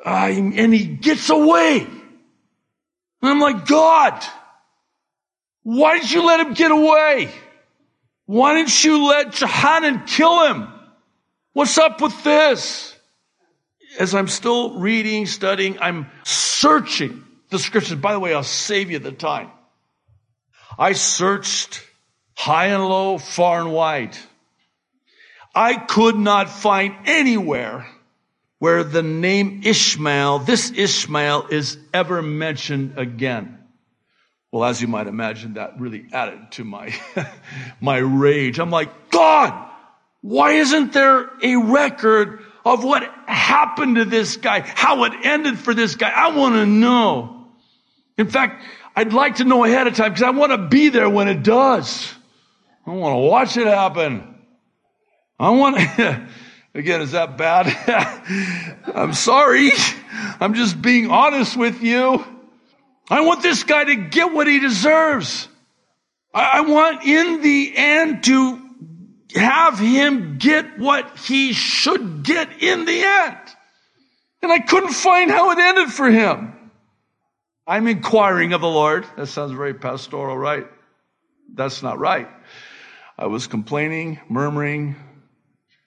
and 0.04 0.74
he 0.74 0.84
gets 0.84 1.30
away. 1.30 1.80
And 1.80 3.30
I'm 3.30 3.40
like, 3.40 3.66
God, 3.66 4.22
why 5.62 5.98
did 5.98 6.10
you 6.10 6.26
let 6.26 6.40
him 6.40 6.54
get 6.54 6.70
away? 6.70 7.30
Why 8.26 8.54
didn't 8.54 8.84
you 8.84 9.06
let 9.06 9.32
Johanan 9.32 10.04
kill 10.06 10.46
him? 10.46 10.68
What's 11.52 11.78
up 11.78 12.00
with 12.00 12.24
this? 12.24 12.94
as 13.98 14.14
I'm 14.14 14.28
still 14.28 14.78
reading, 14.78 15.26
studying, 15.26 15.78
I'm 15.80 16.10
searching 16.24 17.24
the 17.50 17.58
scriptures. 17.58 17.96
By 17.96 18.12
the 18.12 18.20
way, 18.20 18.34
I'll 18.34 18.42
save 18.42 18.90
you 18.90 18.98
the 18.98 19.12
time. 19.12 19.50
I 20.78 20.92
searched 20.92 21.82
high 22.34 22.66
and 22.66 22.84
low, 22.84 23.18
far 23.18 23.60
and 23.60 23.72
wide. 23.72 24.16
I 25.54 25.74
could 25.74 26.16
not 26.16 26.50
find 26.50 26.94
anywhere 27.06 27.86
where 28.58 28.82
the 28.82 29.02
name 29.02 29.62
Ishmael, 29.64 30.40
this 30.40 30.70
Ishmael 30.70 31.48
is 31.50 31.78
ever 31.92 32.22
mentioned 32.22 32.98
again. 32.98 33.58
Well, 34.50 34.64
as 34.64 34.80
you 34.80 34.88
might 34.88 35.06
imagine, 35.06 35.54
that 35.54 35.80
really 35.80 36.06
added 36.12 36.52
to 36.52 36.64
my, 36.64 36.94
my 37.80 37.98
rage. 37.98 38.58
I'm 38.58 38.70
like, 38.70 39.10
God, 39.10 39.68
why 40.22 40.52
isn't 40.52 40.92
there 40.92 41.28
a 41.42 41.56
record 41.56 42.40
of 42.64 42.82
what 42.82 43.02
happened 43.26 43.96
to 43.96 44.04
this 44.04 44.36
guy, 44.36 44.60
how 44.60 45.04
it 45.04 45.12
ended 45.22 45.58
for 45.58 45.74
this 45.74 45.96
guy. 45.96 46.10
I 46.10 46.34
want 46.34 46.54
to 46.54 46.66
know. 46.66 47.46
In 48.16 48.28
fact, 48.28 48.64
I'd 48.96 49.12
like 49.12 49.36
to 49.36 49.44
know 49.44 49.64
ahead 49.64 49.86
of 49.86 49.94
time 49.94 50.12
because 50.12 50.22
I 50.22 50.30
want 50.30 50.52
to 50.52 50.58
be 50.58 50.88
there 50.88 51.10
when 51.10 51.28
it 51.28 51.42
does. 51.42 52.12
I 52.86 52.90
want 52.90 53.14
to 53.14 53.18
watch 53.18 53.56
it 53.56 53.66
happen. 53.66 54.33
I 55.38 55.50
want 55.50 55.76
to, 55.76 56.28
again, 56.74 57.00
is 57.00 57.12
that 57.12 57.36
bad? 57.36 57.66
I'm 58.94 59.12
sorry. 59.14 59.70
I'm 60.40 60.54
just 60.54 60.80
being 60.80 61.10
honest 61.10 61.56
with 61.56 61.82
you. 61.82 62.24
I 63.10 63.20
want 63.20 63.42
this 63.42 63.64
guy 63.64 63.84
to 63.84 63.96
get 63.96 64.32
what 64.32 64.46
he 64.46 64.60
deserves. 64.60 65.48
I, 66.32 66.58
I 66.58 66.60
want 66.62 67.04
in 67.04 67.42
the 67.42 67.72
end 67.76 68.24
to 68.24 68.60
have 69.34 69.78
him 69.78 70.38
get 70.38 70.78
what 70.78 71.18
he 71.18 71.52
should 71.52 72.22
get 72.22 72.62
in 72.62 72.84
the 72.84 73.02
end. 73.02 73.38
And 74.42 74.52
I 74.52 74.58
couldn't 74.58 74.92
find 74.92 75.30
how 75.30 75.50
it 75.50 75.58
ended 75.58 75.92
for 75.92 76.10
him. 76.10 76.52
I'm 77.66 77.86
inquiring 77.86 78.52
of 78.52 78.60
the 78.60 78.68
Lord. 78.68 79.06
That 79.16 79.26
sounds 79.26 79.52
very 79.52 79.74
pastoral, 79.74 80.36
right? 80.36 80.66
That's 81.52 81.82
not 81.82 81.98
right. 81.98 82.28
I 83.16 83.26
was 83.26 83.46
complaining, 83.46 84.20
murmuring, 84.28 84.96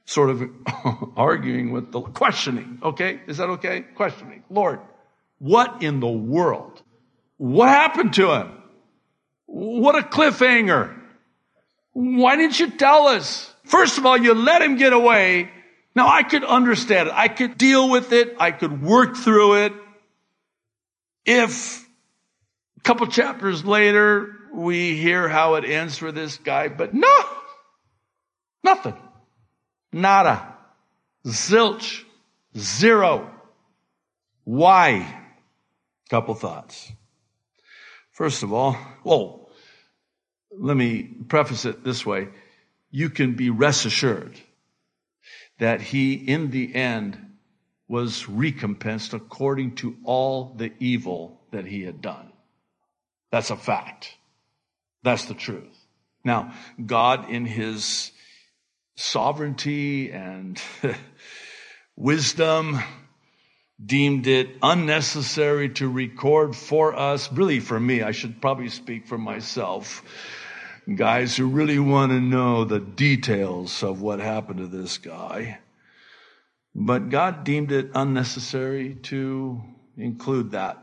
sort 0.07 0.29
of 0.29 0.49
arguing 1.17 1.71
with 1.71 1.91
the 1.91 2.01
questioning. 2.01 2.79
Okay? 2.81 3.19
Is 3.27 3.37
that 3.37 3.49
okay? 3.49 3.81
Questioning. 3.81 4.43
Lord, 4.49 4.79
what 5.37 5.83
in 5.83 5.99
the 5.99 6.07
world? 6.07 6.81
What 7.35 7.69
happened 7.69 8.13
to 8.13 8.31
him? 8.31 8.51
What 9.45 9.95
a 9.95 10.01
cliffhanger. 10.01 10.97
Why 11.91 12.35
didn't 12.35 12.59
you 12.59 12.71
tell 12.71 13.07
us? 13.07 13.53
First 13.65 13.97
of 13.97 14.05
all, 14.05 14.17
you 14.17 14.33
let 14.33 14.61
him 14.61 14.77
get 14.77 14.93
away. 14.93 15.51
Now 15.93 16.07
I 16.07 16.23
could 16.23 16.43
understand 16.43 17.09
it. 17.09 17.13
I 17.13 17.27
could 17.27 17.57
deal 17.57 17.89
with 17.89 18.13
it. 18.13 18.35
I 18.39 18.51
could 18.51 18.81
work 18.81 19.17
through 19.17 19.65
it. 19.65 19.73
If 21.25 21.85
a 22.77 22.81
couple 22.81 23.07
chapters 23.07 23.65
later 23.65 24.33
we 24.53 24.95
hear 24.95 25.27
how 25.27 25.55
it 25.55 25.65
ends 25.65 25.97
for 25.97 26.13
this 26.13 26.37
guy, 26.37 26.69
but 26.69 26.93
no, 26.93 27.19
nothing. 28.63 28.95
Nada. 29.91 30.55
Zilch. 31.25 32.03
Zero. 32.57 33.29
Why? 34.43 35.23
Couple 36.09 36.35
thoughts. 36.35 36.91
First 38.11 38.43
of 38.43 38.51
all, 38.51 38.77
well, 39.03 39.49
let 40.57 40.75
me 40.75 41.03
preface 41.27 41.65
it 41.65 41.83
this 41.83 42.05
way. 42.05 42.29
You 42.89 43.09
can 43.09 43.35
be 43.35 43.49
rest 43.49 43.85
assured 43.85 44.39
that 45.59 45.81
he, 45.81 46.13
in 46.13 46.49
the 46.49 46.73
end, 46.73 47.17
was 47.87 48.27
recompensed 48.27 49.13
according 49.13 49.75
to 49.75 49.95
all 50.03 50.55
the 50.55 50.71
evil 50.79 51.41
that 51.51 51.65
he 51.65 51.83
had 51.83 52.01
done. 52.01 52.31
That's 53.31 53.49
a 53.49 53.55
fact. 53.55 54.15
That's 55.03 55.25
the 55.25 55.33
truth. 55.33 55.77
Now, 56.23 56.53
God, 56.83 57.29
in 57.29 57.45
his 57.45 58.11
sovereignty 58.97 60.11
and 60.11 60.61
wisdom, 61.95 62.79
deemed 63.83 64.27
it 64.27 64.49
unnecessary 64.61 65.69
to 65.69 65.89
record 65.89 66.55
for 66.55 66.93
us, 66.97 67.31
really 67.31 67.61
for 67.61 67.79
me, 67.79 68.01
I 68.01 68.11
should 68.11 68.41
probably 68.41 68.69
speak 68.69 69.07
for 69.07 69.17
myself 69.17 70.03
guys 70.95 71.35
who 71.35 71.47
really 71.47 71.79
want 71.79 72.11
to 72.13 72.21
know 72.21 72.63
the 72.63 72.79
details 72.79 73.83
of 73.83 74.01
what 74.01 74.19
happened 74.19 74.59
to 74.59 74.67
this 74.67 74.97
guy. 74.97 75.59
But 76.73 77.09
God 77.09 77.43
deemed 77.43 77.71
it 77.71 77.91
unnecessary 77.93 78.95
to 79.03 79.61
include 79.97 80.51
that. 80.51 80.81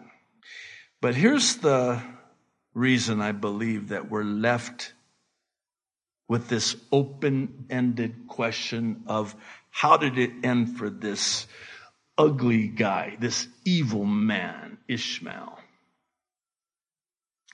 But 1.00 1.14
here's 1.14 1.56
the 1.56 2.02
reason 2.75 3.21
I 3.21 3.33
believe 3.33 3.88
that 3.88 4.11
we're 4.11 4.25
left 4.25 4.92
with 6.28 6.48
this 6.48 6.76
open 6.90 7.66
ended 7.70 8.26
question 8.28 9.04
of 9.06 9.34
how 9.70 9.96
did 9.96 10.18
it 10.18 10.30
end 10.42 10.76
for 10.78 10.88
this 10.88 11.46
ugly 12.16 12.68
guy, 12.68 13.16
this 13.20 13.48
evil 13.64 14.04
man, 14.04 14.78
Ishmael? 14.88 15.58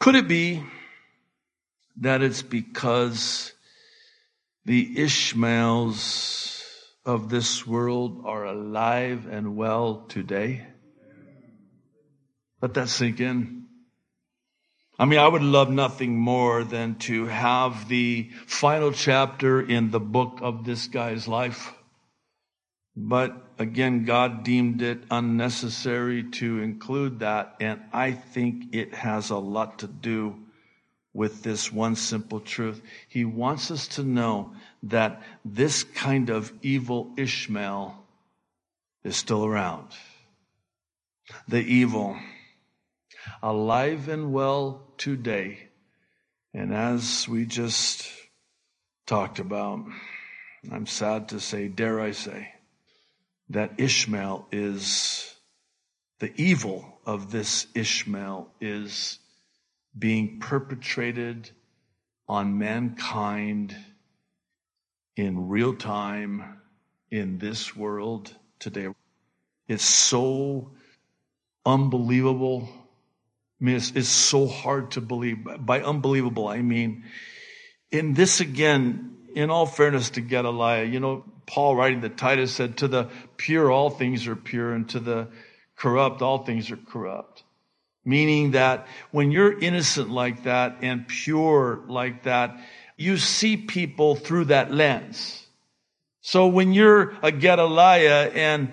Could 0.00 0.14
it 0.14 0.28
be 0.28 0.62
that 1.98 2.22
it's 2.22 2.42
because 2.42 3.52
the 4.64 5.02
Ishmaels 5.02 6.62
of 7.04 7.28
this 7.28 7.66
world 7.66 8.22
are 8.24 8.44
alive 8.44 9.26
and 9.26 9.56
well 9.56 10.04
today? 10.08 10.66
Let 12.62 12.74
that 12.74 12.88
sink 12.88 13.20
in. 13.20 13.59
I 15.00 15.06
mean, 15.06 15.18
I 15.18 15.26
would 15.26 15.42
love 15.42 15.70
nothing 15.70 16.18
more 16.18 16.62
than 16.62 16.96
to 17.06 17.24
have 17.24 17.88
the 17.88 18.28
final 18.46 18.92
chapter 18.92 19.58
in 19.58 19.90
the 19.90 19.98
book 19.98 20.40
of 20.42 20.66
this 20.66 20.88
guy's 20.88 21.26
life. 21.26 21.72
But 22.94 23.34
again, 23.58 24.04
God 24.04 24.44
deemed 24.44 24.82
it 24.82 25.04
unnecessary 25.10 26.24
to 26.32 26.58
include 26.58 27.20
that. 27.20 27.56
And 27.60 27.80
I 27.94 28.12
think 28.12 28.74
it 28.74 28.92
has 28.92 29.30
a 29.30 29.38
lot 29.38 29.78
to 29.78 29.86
do 29.86 30.36
with 31.14 31.42
this 31.42 31.72
one 31.72 31.96
simple 31.96 32.40
truth. 32.40 32.82
He 33.08 33.24
wants 33.24 33.70
us 33.70 33.88
to 33.96 34.02
know 34.02 34.52
that 34.82 35.22
this 35.46 35.82
kind 35.82 36.28
of 36.28 36.52
evil 36.60 37.10
Ishmael 37.16 37.96
is 39.02 39.16
still 39.16 39.46
around. 39.46 39.88
The 41.48 41.62
evil 41.62 42.18
alive 43.42 44.08
and 44.08 44.32
well 44.32 44.82
today. 45.00 45.58
And 46.52 46.74
as 46.74 47.26
we 47.26 47.46
just 47.46 48.06
talked 49.06 49.38
about, 49.38 49.86
I'm 50.70 50.86
sad 50.86 51.30
to 51.30 51.40
say, 51.40 51.68
dare 51.68 52.00
I 52.00 52.10
say, 52.10 52.52
that 53.48 53.80
Ishmael 53.80 54.46
is, 54.52 55.34
the 56.18 56.30
evil 56.36 57.00
of 57.06 57.30
this 57.32 57.66
Ishmael 57.74 58.50
is 58.60 59.18
being 59.98 60.38
perpetrated 60.38 61.50
on 62.28 62.58
mankind 62.58 63.74
in 65.16 65.48
real 65.48 65.74
time 65.74 66.60
in 67.10 67.38
this 67.38 67.74
world 67.74 68.34
today. 68.58 68.88
It's 69.66 69.82
so 69.82 70.72
unbelievable 71.64 72.68
I 73.60 73.64
mean, 73.64 73.76
it's, 73.76 73.90
it's 73.90 74.08
so 74.08 74.46
hard 74.46 74.92
to 74.92 75.00
believe. 75.00 75.46
By 75.58 75.82
unbelievable, 75.82 76.48
I 76.48 76.62
mean, 76.62 77.04
in 77.90 78.14
this 78.14 78.40
again, 78.40 79.16
in 79.34 79.50
all 79.50 79.66
fairness 79.66 80.10
to 80.10 80.20
Gedaliah, 80.20 80.84
you 80.84 81.00
know, 81.00 81.24
Paul 81.46 81.76
writing 81.76 82.00
to 82.02 82.08
Titus 82.08 82.52
said, 82.52 82.78
to 82.78 82.88
the 82.88 83.10
pure, 83.36 83.70
all 83.70 83.90
things 83.90 84.26
are 84.28 84.36
pure, 84.36 84.72
and 84.72 84.88
to 84.90 85.00
the 85.00 85.28
corrupt, 85.76 86.22
all 86.22 86.38
things 86.44 86.70
are 86.70 86.76
corrupt. 86.76 87.42
Meaning 88.04 88.52
that 88.52 88.86
when 89.10 89.30
you're 89.30 89.58
innocent 89.58 90.10
like 90.10 90.44
that 90.44 90.78
and 90.80 91.06
pure 91.06 91.82
like 91.86 92.22
that, 92.22 92.58
you 92.96 93.18
see 93.18 93.56
people 93.56 94.14
through 94.16 94.46
that 94.46 94.72
lens. 94.72 95.46
So 96.22 96.48
when 96.48 96.74
you're 96.74 97.16
a 97.22 97.32
Gedaliah 97.32 98.30
and 98.34 98.72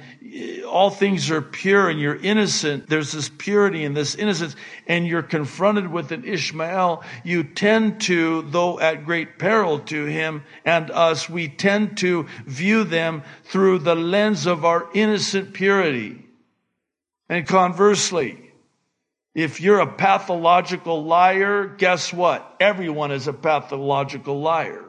all 0.67 0.89
things 0.89 1.31
are 1.31 1.41
pure 1.41 1.89
and 1.89 1.97
you're 1.97 2.17
innocent, 2.17 2.89
there's 2.89 3.13
this 3.13 3.29
purity 3.29 3.85
and 3.85 3.95
this 3.95 4.15
innocence, 4.15 4.57
and 4.85 5.07
you're 5.07 5.23
confronted 5.23 5.89
with 5.89 6.11
an 6.11 6.25
Ishmael, 6.25 7.05
you 7.23 7.45
tend 7.45 8.01
to, 8.01 8.41
though 8.41 8.79
at 8.81 9.05
great 9.05 9.39
peril 9.39 9.79
to 9.79 10.05
him 10.05 10.43
and 10.65 10.91
us, 10.91 11.29
we 11.29 11.47
tend 11.47 11.97
to 11.99 12.27
view 12.45 12.83
them 12.83 13.23
through 13.45 13.79
the 13.79 13.95
lens 13.95 14.45
of 14.45 14.65
our 14.65 14.89
innocent 14.93 15.53
purity. 15.53 16.25
And 17.29 17.47
conversely, 17.47 18.43
if 19.33 19.62
you're 19.62 19.79
a 19.79 19.93
pathological 19.93 21.05
liar, 21.05 21.65
guess 21.65 22.12
what? 22.12 22.57
Everyone 22.60 23.12
is 23.12 23.27
a 23.27 23.33
pathological 23.33 24.41
liar. 24.41 24.83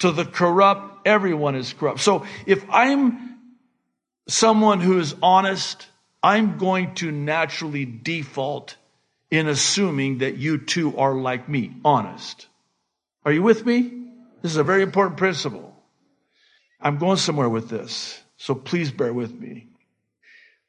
To 0.00 0.12
the 0.12 0.24
corrupt, 0.24 1.06
everyone 1.06 1.54
is 1.54 1.72
corrupt. 1.72 2.00
So 2.00 2.24
if 2.46 2.64
I'm 2.70 3.36
someone 4.28 4.80
who 4.80 4.98
is 4.98 5.14
honest, 5.22 5.86
I'm 6.22 6.58
going 6.58 6.94
to 6.96 7.10
naturally 7.10 7.84
default 7.84 8.76
in 9.30 9.48
assuming 9.48 10.18
that 10.18 10.36
you 10.36 10.58
too 10.58 10.96
are 10.96 11.14
like 11.14 11.48
me, 11.48 11.72
honest. 11.84 12.46
Are 13.24 13.32
you 13.32 13.42
with 13.42 13.66
me? 13.66 13.92
This 14.42 14.52
is 14.52 14.56
a 14.56 14.64
very 14.64 14.82
important 14.82 15.16
principle. 15.16 15.74
I'm 16.80 16.98
going 16.98 17.16
somewhere 17.16 17.48
with 17.48 17.68
this, 17.68 18.20
so 18.36 18.54
please 18.54 18.92
bear 18.92 19.12
with 19.12 19.34
me. 19.34 19.66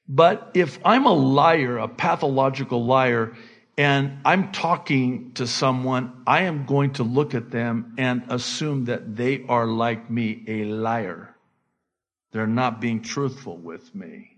But 0.07 0.51
if 0.55 0.79
I'm 0.83 1.05
a 1.05 1.13
liar, 1.13 1.77
a 1.77 1.87
pathological 1.87 2.83
liar, 2.83 3.35
and 3.79 4.19
I'm 4.25 4.51
talking 4.51 5.31
to 5.35 5.47
someone, 5.47 6.23
I 6.27 6.41
am 6.41 6.65
going 6.65 6.91
to 6.95 7.03
look 7.03 7.33
at 7.33 7.49
them 7.49 7.93
and 7.97 8.23
assume 8.27 8.85
that 8.85 9.15
they 9.15 9.45
are 9.47 9.65
like 9.67 10.11
me, 10.11 10.43
a 10.49 10.65
liar. 10.65 11.33
They're 12.33 12.45
not 12.45 12.81
being 12.81 13.01
truthful 13.01 13.55
with 13.55 13.95
me. 13.95 14.37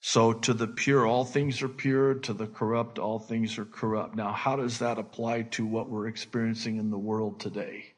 So 0.00 0.34
to 0.34 0.52
the 0.52 0.66
pure, 0.66 1.06
all 1.06 1.24
things 1.24 1.62
are 1.62 1.70
pure. 1.70 2.16
To 2.16 2.34
the 2.34 2.46
corrupt, 2.46 2.98
all 2.98 3.18
things 3.18 3.56
are 3.56 3.64
corrupt. 3.64 4.14
Now, 4.14 4.32
how 4.32 4.56
does 4.56 4.80
that 4.80 4.98
apply 4.98 5.44
to 5.52 5.64
what 5.64 5.88
we're 5.88 6.06
experiencing 6.06 6.76
in 6.76 6.90
the 6.90 6.98
world 6.98 7.40
today? 7.40 7.94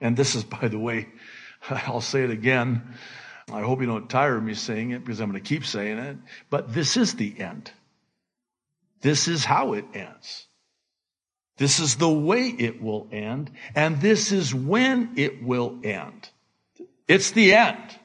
And 0.00 0.16
this 0.16 0.36
is, 0.36 0.44
by 0.60 0.68
the 0.68 0.78
way, 0.78 1.08
I'll 1.68 2.00
say 2.00 2.22
it 2.22 2.30
again. 2.30 2.94
I 3.50 3.62
hope 3.62 3.80
you 3.80 3.88
don't 3.88 4.08
tire 4.08 4.36
of 4.36 4.44
me 4.44 4.54
saying 4.54 4.92
it 4.92 5.04
because 5.04 5.18
I'm 5.18 5.32
going 5.32 5.42
to 5.42 5.48
keep 5.48 5.66
saying 5.66 5.98
it. 5.98 6.18
But 6.50 6.72
this 6.72 6.96
is 6.96 7.14
the 7.14 7.40
end. 7.40 7.72
This 9.00 9.28
is 9.28 9.44
how 9.44 9.74
it 9.74 9.84
ends. 9.94 10.46
This 11.58 11.80
is 11.80 11.96
the 11.96 12.10
way 12.10 12.48
it 12.48 12.82
will 12.82 13.08
end, 13.10 13.50
and 13.74 14.00
this 14.00 14.30
is 14.30 14.54
when 14.54 15.12
it 15.16 15.42
will 15.42 15.78
end. 15.82 16.28
It's 17.08 17.30
the 17.30 17.54
end. 17.54 17.98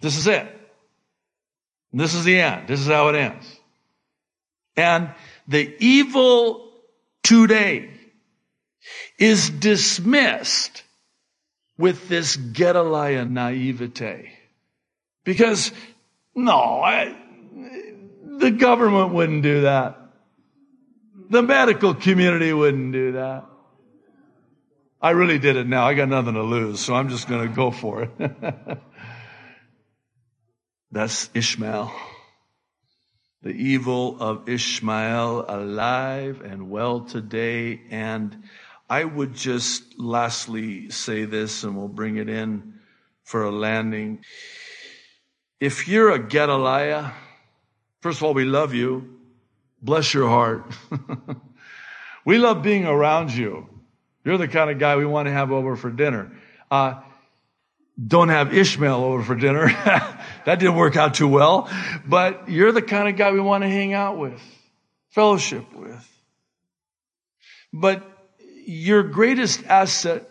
This 0.00 0.16
is 0.16 0.26
it. 0.26 0.46
This 1.92 2.14
is 2.14 2.24
the 2.24 2.40
end. 2.40 2.68
This 2.68 2.80
is 2.80 2.86
how 2.86 3.08
it 3.08 3.16
ends. 3.16 3.60
And 4.76 5.10
the 5.46 5.74
evil 5.80 6.70
today 7.22 7.90
is 9.18 9.50
dismissed 9.50 10.84
with 11.76 12.08
this 12.08 12.36
Gedaliah 12.36 13.24
naivete. 13.24 14.30
Because, 15.24 15.72
no, 16.34 16.52
I, 16.52 17.16
the 18.38 18.50
government 18.50 19.12
wouldn't 19.12 19.42
do 19.42 19.62
that. 19.62 19.98
The 21.30 21.42
medical 21.42 21.94
community 21.94 22.52
wouldn't 22.52 22.92
do 22.92 23.12
that. 23.12 23.44
I 25.00 25.10
really 25.10 25.38
did 25.38 25.56
it 25.56 25.66
now. 25.66 25.86
I 25.86 25.94
got 25.94 26.08
nothing 26.08 26.34
to 26.34 26.42
lose, 26.42 26.80
so 26.80 26.94
I'm 26.94 27.08
just 27.08 27.28
going 27.28 27.48
to 27.48 27.54
go 27.54 27.70
for 27.70 28.02
it. 28.02 28.10
That's 30.90 31.30
Ishmael. 31.34 31.92
The 33.42 33.50
evil 33.50 34.20
of 34.20 34.48
Ishmael 34.48 35.44
alive 35.46 36.40
and 36.40 36.70
well 36.70 37.00
today. 37.00 37.80
And 37.90 38.44
I 38.90 39.04
would 39.04 39.34
just 39.34 39.98
lastly 39.98 40.90
say 40.90 41.24
this 41.24 41.62
and 41.62 41.76
we'll 41.76 41.88
bring 41.88 42.16
it 42.16 42.28
in 42.28 42.80
for 43.22 43.44
a 43.44 43.52
landing. 43.52 44.24
If 45.60 45.86
you're 45.86 46.10
a 46.10 46.18
Gedaliah, 46.18 47.12
First 48.00 48.18
of 48.18 48.24
all, 48.24 48.34
we 48.34 48.44
love 48.44 48.74
you. 48.74 49.18
Bless 49.82 50.12
your 50.14 50.28
heart. 50.28 50.72
we 52.24 52.38
love 52.38 52.62
being 52.62 52.86
around 52.86 53.32
you. 53.32 53.68
You're 54.24 54.38
the 54.38 54.48
kind 54.48 54.70
of 54.70 54.78
guy 54.78 54.96
we 54.96 55.06
want 55.06 55.26
to 55.26 55.32
have 55.32 55.52
over 55.52 55.76
for 55.76 55.90
dinner. 55.90 56.32
Uh, 56.70 57.00
don't 58.04 58.28
have 58.28 58.54
Ishmael 58.54 59.02
over 59.02 59.22
for 59.22 59.34
dinner. 59.34 59.66
that 60.44 60.58
didn't 60.58 60.76
work 60.76 60.96
out 60.96 61.14
too 61.14 61.28
well. 61.28 61.70
But 62.06 62.48
you're 62.48 62.72
the 62.72 62.82
kind 62.82 63.08
of 63.08 63.16
guy 63.16 63.32
we 63.32 63.40
want 63.40 63.62
to 63.64 63.68
hang 63.68 63.94
out 63.94 64.18
with, 64.18 64.40
fellowship 65.10 65.72
with. 65.74 66.08
But 67.72 68.04
your 68.66 69.02
greatest 69.02 69.64
asset 69.64 70.28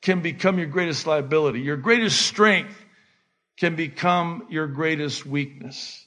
can 0.00 0.20
become 0.20 0.58
your 0.58 0.68
greatest 0.68 1.06
liability. 1.06 1.60
Your 1.60 1.76
greatest 1.76 2.22
strength 2.22 2.74
can 3.58 3.76
become 3.76 4.46
your 4.50 4.66
greatest 4.66 5.26
weakness. 5.26 6.03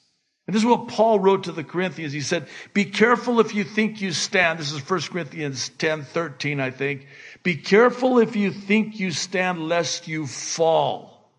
And 0.47 0.55
this 0.55 0.63
is 0.63 0.65
what 0.65 0.87
Paul 0.87 1.19
wrote 1.19 1.43
to 1.43 1.51
the 1.51 1.63
Corinthians. 1.63 2.13
He 2.13 2.21
said, 2.21 2.47
be 2.73 2.85
careful 2.85 3.41
if 3.41 3.53
you 3.53 3.65
think 3.65 4.01
you 4.01 4.13
stand. 4.13 4.59
This 4.59 4.71
is 4.71 4.89
1 4.89 5.01
Corinthians 5.01 5.69
10, 5.77 6.03
13, 6.03 6.61
I 6.61 6.71
think. 6.71 7.05
Be 7.43 7.55
careful 7.55 8.17
if 8.19 8.37
you 8.37 8.51
think 8.51 8.97
you 8.97 9.11
stand 9.11 9.67
lest 9.67 10.07
you 10.07 10.25
fall. 10.25 11.29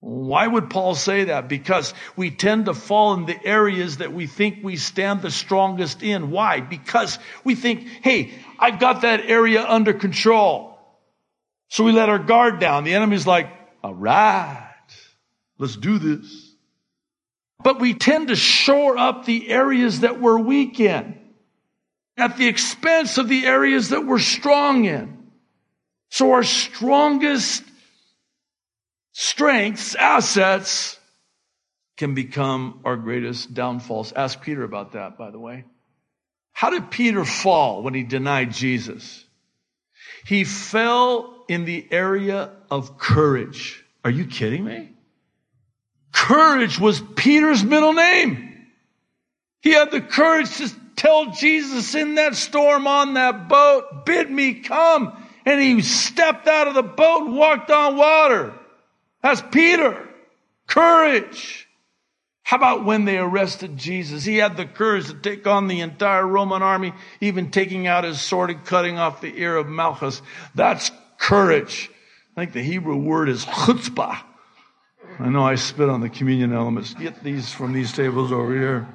Why 0.00 0.46
would 0.46 0.70
Paul 0.70 0.94
say 0.94 1.24
that? 1.24 1.48
Because 1.48 1.92
we 2.16 2.30
tend 2.30 2.64
to 2.64 2.72
fall 2.72 3.12
in 3.12 3.26
the 3.26 3.38
areas 3.44 3.98
that 3.98 4.14
we 4.14 4.26
think 4.26 4.64
we 4.64 4.76
stand 4.76 5.20
the 5.20 5.30
strongest 5.30 6.02
in. 6.02 6.30
Why? 6.30 6.60
Because 6.60 7.18
we 7.44 7.54
think, 7.54 7.86
hey, 8.00 8.32
I've 8.58 8.80
got 8.80 9.02
that 9.02 9.20
area 9.26 9.62
under 9.62 9.92
control. 9.92 10.78
So 11.68 11.84
we 11.84 11.92
let 11.92 12.08
our 12.08 12.18
guard 12.18 12.58
down. 12.58 12.84
The 12.84 12.94
enemy's 12.94 13.26
like, 13.26 13.48
all 13.84 13.94
right, 13.94 14.72
let's 15.58 15.76
do 15.76 15.98
this. 15.98 16.49
But 17.62 17.80
we 17.80 17.94
tend 17.94 18.28
to 18.28 18.36
shore 18.36 18.96
up 18.96 19.24
the 19.24 19.50
areas 19.50 20.00
that 20.00 20.20
we're 20.20 20.38
weak 20.38 20.80
in 20.80 21.18
at 22.16 22.36
the 22.36 22.48
expense 22.48 23.18
of 23.18 23.28
the 23.28 23.46
areas 23.46 23.90
that 23.90 24.06
we're 24.06 24.18
strong 24.18 24.84
in. 24.84 25.30
So 26.10 26.32
our 26.32 26.42
strongest 26.42 27.62
strengths, 29.12 29.94
assets, 29.94 30.98
can 31.96 32.14
become 32.14 32.80
our 32.84 32.96
greatest 32.96 33.52
downfalls. 33.52 34.12
Ask 34.12 34.40
Peter 34.40 34.62
about 34.62 34.92
that, 34.92 35.18
by 35.18 35.30
the 35.30 35.38
way. 35.38 35.64
How 36.52 36.70
did 36.70 36.90
Peter 36.90 37.24
fall 37.24 37.82
when 37.82 37.94
he 37.94 38.02
denied 38.02 38.52
Jesus? 38.52 39.24
He 40.26 40.44
fell 40.44 41.44
in 41.48 41.64
the 41.64 41.86
area 41.90 42.50
of 42.70 42.98
courage. 42.98 43.84
Are 44.04 44.10
you 44.10 44.26
kidding 44.26 44.64
me? 44.64 44.92
Courage 46.12 46.78
was 46.78 47.00
Peter's 47.16 47.62
middle 47.64 47.92
name. 47.92 48.66
He 49.60 49.72
had 49.72 49.90
the 49.90 50.00
courage 50.00 50.56
to 50.56 50.70
tell 50.96 51.32
Jesus 51.32 51.94
in 51.94 52.16
that 52.16 52.34
storm 52.34 52.86
on 52.86 53.14
that 53.14 53.48
boat, 53.48 54.04
bid 54.04 54.30
me 54.30 54.54
come. 54.54 55.12
And 55.46 55.60
he 55.60 55.80
stepped 55.80 56.46
out 56.46 56.68
of 56.68 56.74
the 56.74 56.82
boat 56.82 57.26
and 57.26 57.36
walked 57.36 57.70
on 57.70 57.96
water. 57.96 58.52
That's 59.22 59.42
Peter. 59.50 60.08
Courage. 60.66 61.66
How 62.42 62.56
about 62.56 62.84
when 62.84 63.04
they 63.04 63.16
arrested 63.16 63.76
Jesus? 63.76 64.24
He 64.24 64.36
had 64.36 64.56
the 64.56 64.66
courage 64.66 65.06
to 65.06 65.14
take 65.14 65.46
on 65.46 65.68
the 65.68 65.80
entire 65.80 66.26
Roman 66.26 66.62
army, 66.62 66.92
even 67.20 67.50
taking 67.50 67.86
out 67.86 68.04
his 68.04 68.20
sword 68.20 68.50
and 68.50 68.64
cutting 68.64 68.98
off 68.98 69.20
the 69.20 69.32
ear 69.40 69.56
of 69.56 69.68
Malchus. 69.68 70.20
That's 70.54 70.90
courage. 71.18 71.90
I 72.36 72.40
think 72.40 72.52
the 72.52 72.62
Hebrew 72.62 72.96
word 72.96 73.28
is 73.28 73.44
chutzpah. 73.44 74.18
I 75.18 75.28
know 75.28 75.44
I 75.44 75.56
spit 75.56 75.88
on 75.88 76.00
the 76.00 76.08
communion 76.08 76.52
elements. 76.52 76.94
Get 76.94 77.22
these 77.22 77.52
from 77.52 77.72
these 77.72 77.92
tables 77.92 78.32
over 78.32 78.54
here. 78.54 78.88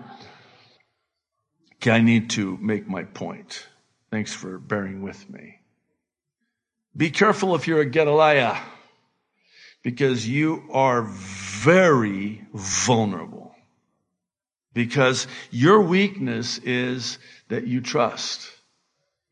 Okay, 1.75 1.91
I 1.91 2.01
need 2.01 2.31
to 2.31 2.57
make 2.61 2.87
my 2.87 3.03
point. 3.03 3.67
Thanks 4.09 4.33
for 4.33 4.57
bearing 4.57 5.01
with 5.01 5.29
me. 5.29 5.59
Be 6.95 7.09
careful 7.09 7.55
if 7.55 7.67
you're 7.67 7.81
a 7.81 7.85
Gedaliah 7.85 8.59
because 9.83 10.27
you 10.27 10.63
are 10.71 11.03
very 11.03 12.43
vulnerable. 12.53 13.53
Because 14.73 15.27
your 15.51 15.81
weakness 15.81 16.57
is 16.59 17.19
that 17.49 17.67
you 17.67 17.81
trust. 17.81 18.49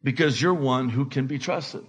Because 0.03 0.41
you're 0.41 0.53
one 0.53 0.89
who 0.89 1.05
can 1.05 1.27
be 1.27 1.39
trusted. 1.39 1.85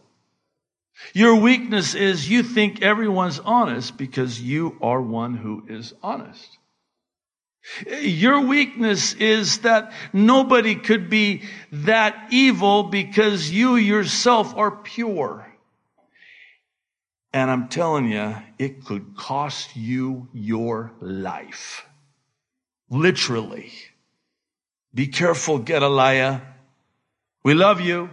Your 1.13 1.37
weakness 1.37 1.95
is 1.95 2.29
you 2.29 2.43
think 2.43 2.83
everyone's 2.83 3.41
honest 3.41 3.97
because 3.97 4.41
you 4.41 4.77
are 4.81 5.01
one 5.01 5.35
who 5.37 5.65
is 5.69 5.93
honest. 6.03 6.59
Your 8.01 8.41
weakness 8.41 9.15
is 9.15 9.59
that 9.61 9.93
nobody 10.13 10.75
could 10.75 11.09
be 11.09 11.43
that 11.73 12.29
evil 12.31 12.85
because 12.85 13.51
you 13.51 13.77
yourself 13.77 14.55
are 14.55 14.71
pure. 14.71 15.51
And 17.33 17.51
I'm 17.51 17.69
telling 17.69 18.09
you, 18.09 18.37
it 18.59 18.85
could 18.85 19.17
cost 19.17 19.75
you 19.75 20.29
your 20.33 20.93
life. 21.01 21.85
Literally. 22.91 23.73
Be 24.95 25.09
careful, 25.09 25.59
Gedaliah. 25.59 26.43
We 27.43 27.55
love 27.55 27.81
you, 27.81 28.11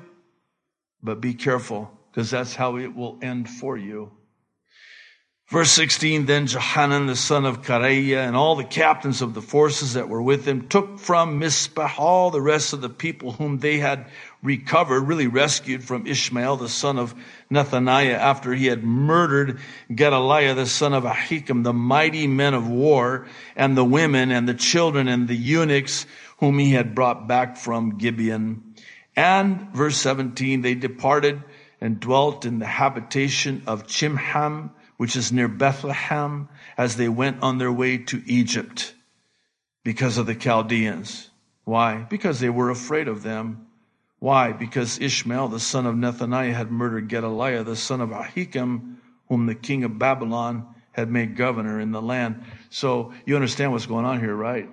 but 1.04 1.22
be 1.22 1.36
careful 1.36 1.92
because 2.12 2.30
that's 2.30 2.56
how 2.56 2.78
it 2.78 2.96
will 2.96 3.18
end 3.22 3.50
for 3.50 3.78
you. 3.78 4.12
Verse 5.52 5.72
16, 5.72 6.28
then 6.28 6.48
Johanan, 6.48 7.08
the 7.08 7.16
son 7.18 7.44
of 7.44 7.62
Kareah, 7.62 8.26
and 8.26 8.38
all 8.38 8.56
the 8.56 8.64
captains 8.64 9.22
of 9.22 9.34
the 9.34 9.42
forces 9.42 9.96
that 9.96 10.08
were 10.08 10.22
with 10.22 10.48
him 10.48 10.70
took 10.70 10.98
from 10.98 11.40
Mizpah 11.40 11.92
all 11.98 12.32
the 12.32 12.40
rest 12.40 12.72
of 12.72 12.80
the 12.80 12.90
people 12.90 13.34
whom 13.34 13.58
they 13.58 13.78
had 13.78 14.06
recovered, 14.42 15.02
really 15.02 15.28
rescued 15.28 15.84
from 15.84 16.08
Ishmael, 16.08 16.56
the 16.56 16.70
son 16.70 16.98
of 16.98 17.14
Nethaniah, 17.52 18.14
after 18.14 18.54
he 18.54 18.68
had 18.68 18.86
murdered 18.86 19.60
Gedaliah, 19.94 20.54
the 20.54 20.66
son 20.66 20.94
of 20.94 21.04
Ahikam, 21.04 21.66
the 21.66 21.74
mighty 21.74 22.28
men 22.28 22.54
of 22.54 22.70
war, 22.70 23.28
and 23.54 23.76
the 23.76 23.84
women 23.84 24.32
and 24.32 24.48
the 24.48 24.54
children 24.54 25.10
and 25.10 25.28
the 25.28 25.36
eunuchs 25.36 26.06
whom 26.38 26.60
he 26.60 26.72
had 26.72 26.96
brought 26.96 27.28
back 27.28 27.58
from 27.58 27.98
Gibeon. 27.98 28.74
And 29.18 29.74
verse 29.74 29.98
17, 29.98 30.62
they 30.62 30.76
departed 30.76 31.44
and 31.82 32.00
dwelt 32.00 32.46
in 32.46 32.60
the 32.60 32.66
habitation 32.66 33.64
of 33.66 33.88
Chimham, 33.88 34.70
which 34.98 35.16
is 35.16 35.32
near 35.32 35.48
Bethlehem, 35.48 36.48
as 36.78 36.96
they 36.96 37.10
went 37.10 37.42
on 37.42 37.58
their 37.58 37.72
way 37.72 37.98
to 37.98 38.22
Egypt 38.28 38.94
because 39.84 40.20
of 40.20 40.28
the 40.28 40.36
Chaldeans. 40.36 41.32
Why? 41.64 42.06
Because 42.10 42.40
they 42.40 42.50
were 42.50 42.70
afraid 42.70 43.08
of 43.08 43.24
them. 43.24 43.68
Why? 44.20 44.52
Because 44.52 45.00
Ishmael, 45.00 45.48
the 45.48 45.60
son 45.60 45.88
of 45.88 45.96
Nethaniah, 45.96 46.54
had 46.54 46.72
murdered 46.72 47.10
Gedaliah, 47.10 47.64
the 47.64 47.76
son 47.76 48.00
of 48.00 48.10
Ahikam, 48.10 48.98
whom 49.28 49.48
the 49.48 49.56
king 49.56 49.84
of 49.84 49.98
Babylon 49.98 50.68
had 50.92 51.10
made 51.10 51.36
governor 51.36 51.80
in 51.80 51.92
the 51.92 52.02
land. 52.02 52.44
So 52.70 53.14
you 53.26 53.34
understand 53.36 53.72
what's 53.72 53.88
going 53.88 54.06
on 54.06 54.20
here, 54.20 54.36
right? 54.36 54.70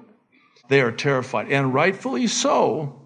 They 0.68 0.82
are 0.82 0.92
terrified, 0.92 1.50
and 1.50 1.72
rightfully 1.72 2.26
so, 2.26 3.00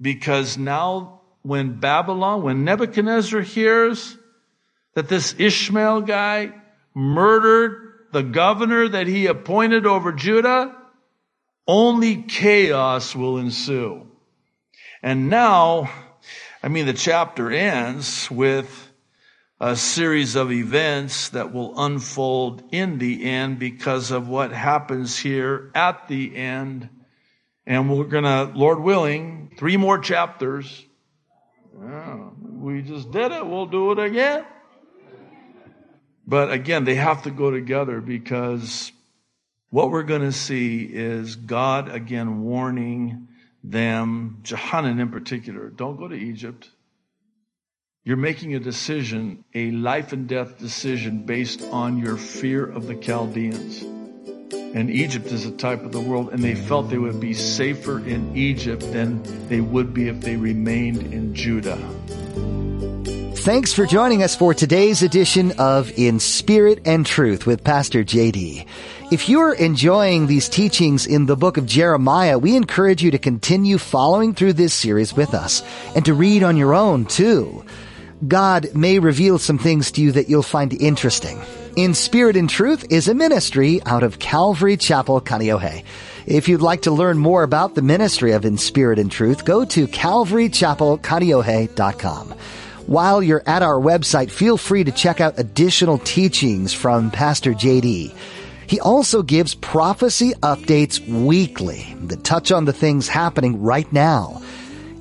because 0.00 0.56
now 0.56 1.19
when 1.42 1.80
Babylon, 1.80 2.42
when 2.42 2.64
Nebuchadnezzar 2.64 3.40
hears 3.40 4.16
that 4.94 5.08
this 5.08 5.34
Ishmael 5.38 6.02
guy 6.02 6.52
murdered 6.94 7.92
the 8.12 8.22
governor 8.22 8.88
that 8.88 9.06
he 9.06 9.26
appointed 9.26 9.86
over 9.86 10.12
Judah, 10.12 10.76
only 11.66 12.22
chaos 12.22 13.14
will 13.14 13.38
ensue. 13.38 14.06
And 15.02 15.30
now, 15.30 15.90
I 16.62 16.68
mean, 16.68 16.86
the 16.86 16.92
chapter 16.92 17.50
ends 17.50 18.30
with 18.30 18.88
a 19.60 19.76
series 19.76 20.36
of 20.36 20.50
events 20.50 21.28
that 21.30 21.52
will 21.52 21.78
unfold 21.78 22.62
in 22.72 22.98
the 22.98 23.24
end 23.24 23.58
because 23.58 24.10
of 24.10 24.26
what 24.26 24.52
happens 24.52 25.18
here 25.18 25.70
at 25.74 26.08
the 26.08 26.34
end. 26.34 26.88
And 27.66 27.90
we're 27.90 28.04
going 28.04 28.24
to, 28.24 28.50
Lord 28.54 28.80
willing, 28.80 29.52
three 29.58 29.76
more 29.76 29.98
chapters. 29.98 30.86
Yeah, 31.78 32.30
we 32.40 32.82
just 32.82 33.10
did 33.10 33.32
it. 33.32 33.46
We'll 33.46 33.66
do 33.66 33.92
it 33.92 33.98
again. 33.98 34.44
But 36.26 36.52
again, 36.52 36.84
they 36.84 36.94
have 36.94 37.24
to 37.24 37.30
go 37.30 37.50
together 37.50 38.00
because 38.00 38.92
what 39.70 39.90
we're 39.90 40.04
going 40.04 40.22
to 40.22 40.32
see 40.32 40.84
is 40.84 41.36
God 41.36 41.88
again 41.88 42.42
warning 42.42 43.28
them, 43.62 44.38
Johanan 44.42 45.00
in 45.00 45.10
particular, 45.10 45.68
don't 45.68 45.96
go 45.96 46.08
to 46.08 46.14
Egypt. 46.14 46.70
You're 48.04 48.16
making 48.16 48.54
a 48.54 48.60
decision, 48.60 49.44
a 49.54 49.70
life 49.70 50.12
and 50.12 50.26
death 50.26 50.58
decision 50.58 51.26
based 51.26 51.62
on 51.62 51.98
your 51.98 52.16
fear 52.16 52.64
of 52.64 52.86
the 52.86 52.94
Chaldeans. 52.94 53.84
And 54.72 54.88
Egypt 54.88 55.26
is 55.26 55.46
a 55.46 55.50
type 55.50 55.82
of 55.84 55.90
the 55.90 56.00
world, 56.00 56.32
and 56.32 56.44
they 56.44 56.54
felt 56.54 56.90
they 56.90 56.98
would 56.98 57.18
be 57.18 57.34
safer 57.34 57.98
in 57.98 58.36
Egypt 58.36 58.82
than 58.92 59.20
they 59.48 59.60
would 59.60 59.92
be 59.92 60.08
if 60.08 60.20
they 60.20 60.36
remained 60.36 61.12
in 61.12 61.34
Judah. 61.34 61.76
Thanks 63.40 63.72
for 63.72 63.84
joining 63.84 64.22
us 64.22 64.36
for 64.36 64.54
today's 64.54 65.02
edition 65.02 65.52
of 65.58 65.90
In 65.98 66.20
Spirit 66.20 66.82
and 66.84 67.04
Truth 67.04 67.46
with 67.46 67.64
Pastor 67.64 68.04
JD. 68.04 68.64
If 69.10 69.28
you're 69.28 69.54
enjoying 69.54 70.28
these 70.28 70.48
teachings 70.48 71.04
in 71.04 71.26
the 71.26 71.36
book 71.36 71.56
of 71.56 71.66
Jeremiah, 71.66 72.38
we 72.38 72.54
encourage 72.54 73.02
you 73.02 73.10
to 73.10 73.18
continue 73.18 73.76
following 73.76 74.34
through 74.34 74.52
this 74.52 74.72
series 74.72 75.12
with 75.14 75.34
us 75.34 75.64
and 75.96 76.04
to 76.04 76.14
read 76.14 76.44
on 76.44 76.56
your 76.56 76.74
own 76.74 77.06
too. 77.06 77.64
God 78.28 78.72
may 78.74 79.00
reveal 79.00 79.38
some 79.38 79.58
things 79.58 79.90
to 79.92 80.02
you 80.02 80.12
that 80.12 80.28
you'll 80.28 80.42
find 80.42 80.72
interesting. 80.74 81.40
In 81.80 81.94
Spirit 81.94 82.36
and 82.36 82.50
Truth 82.50 82.84
is 82.90 83.08
a 83.08 83.14
ministry 83.14 83.80
out 83.86 84.02
of 84.02 84.18
Calvary 84.18 84.76
Chapel, 84.76 85.18
Kaneohe. 85.18 85.82
If 86.26 86.46
you'd 86.46 86.60
like 86.60 86.82
to 86.82 86.90
learn 86.90 87.16
more 87.16 87.42
about 87.42 87.74
the 87.74 87.80
ministry 87.80 88.32
of 88.32 88.44
In 88.44 88.58
Spirit 88.58 88.98
and 88.98 89.10
Truth, 89.10 89.46
go 89.46 89.64
to 89.64 89.86
calvarychapelkaneohe.com. 89.86 92.34
While 92.84 93.22
you're 93.22 93.42
at 93.46 93.62
our 93.62 93.80
website, 93.80 94.30
feel 94.30 94.58
free 94.58 94.84
to 94.84 94.92
check 94.92 95.22
out 95.22 95.38
additional 95.38 95.96
teachings 95.96 96.74
from 96.74 97.10
Pastor 97.10 97.54
JD. 97.54 98.14
He 98.66 98.78
also 98.78 99.22
gives 99.22 99.54
prophecy 99.54 100.34
updates 100.42 101.00
weekly 101.08 101.96
that 102.08 102.24
touch 102.24 102.52
on 102.52 102.66
the 102.66 102.74
things 102.74 103.08
happening 103.08 103.62
right 103.62 103.90
now. 103.90 104.42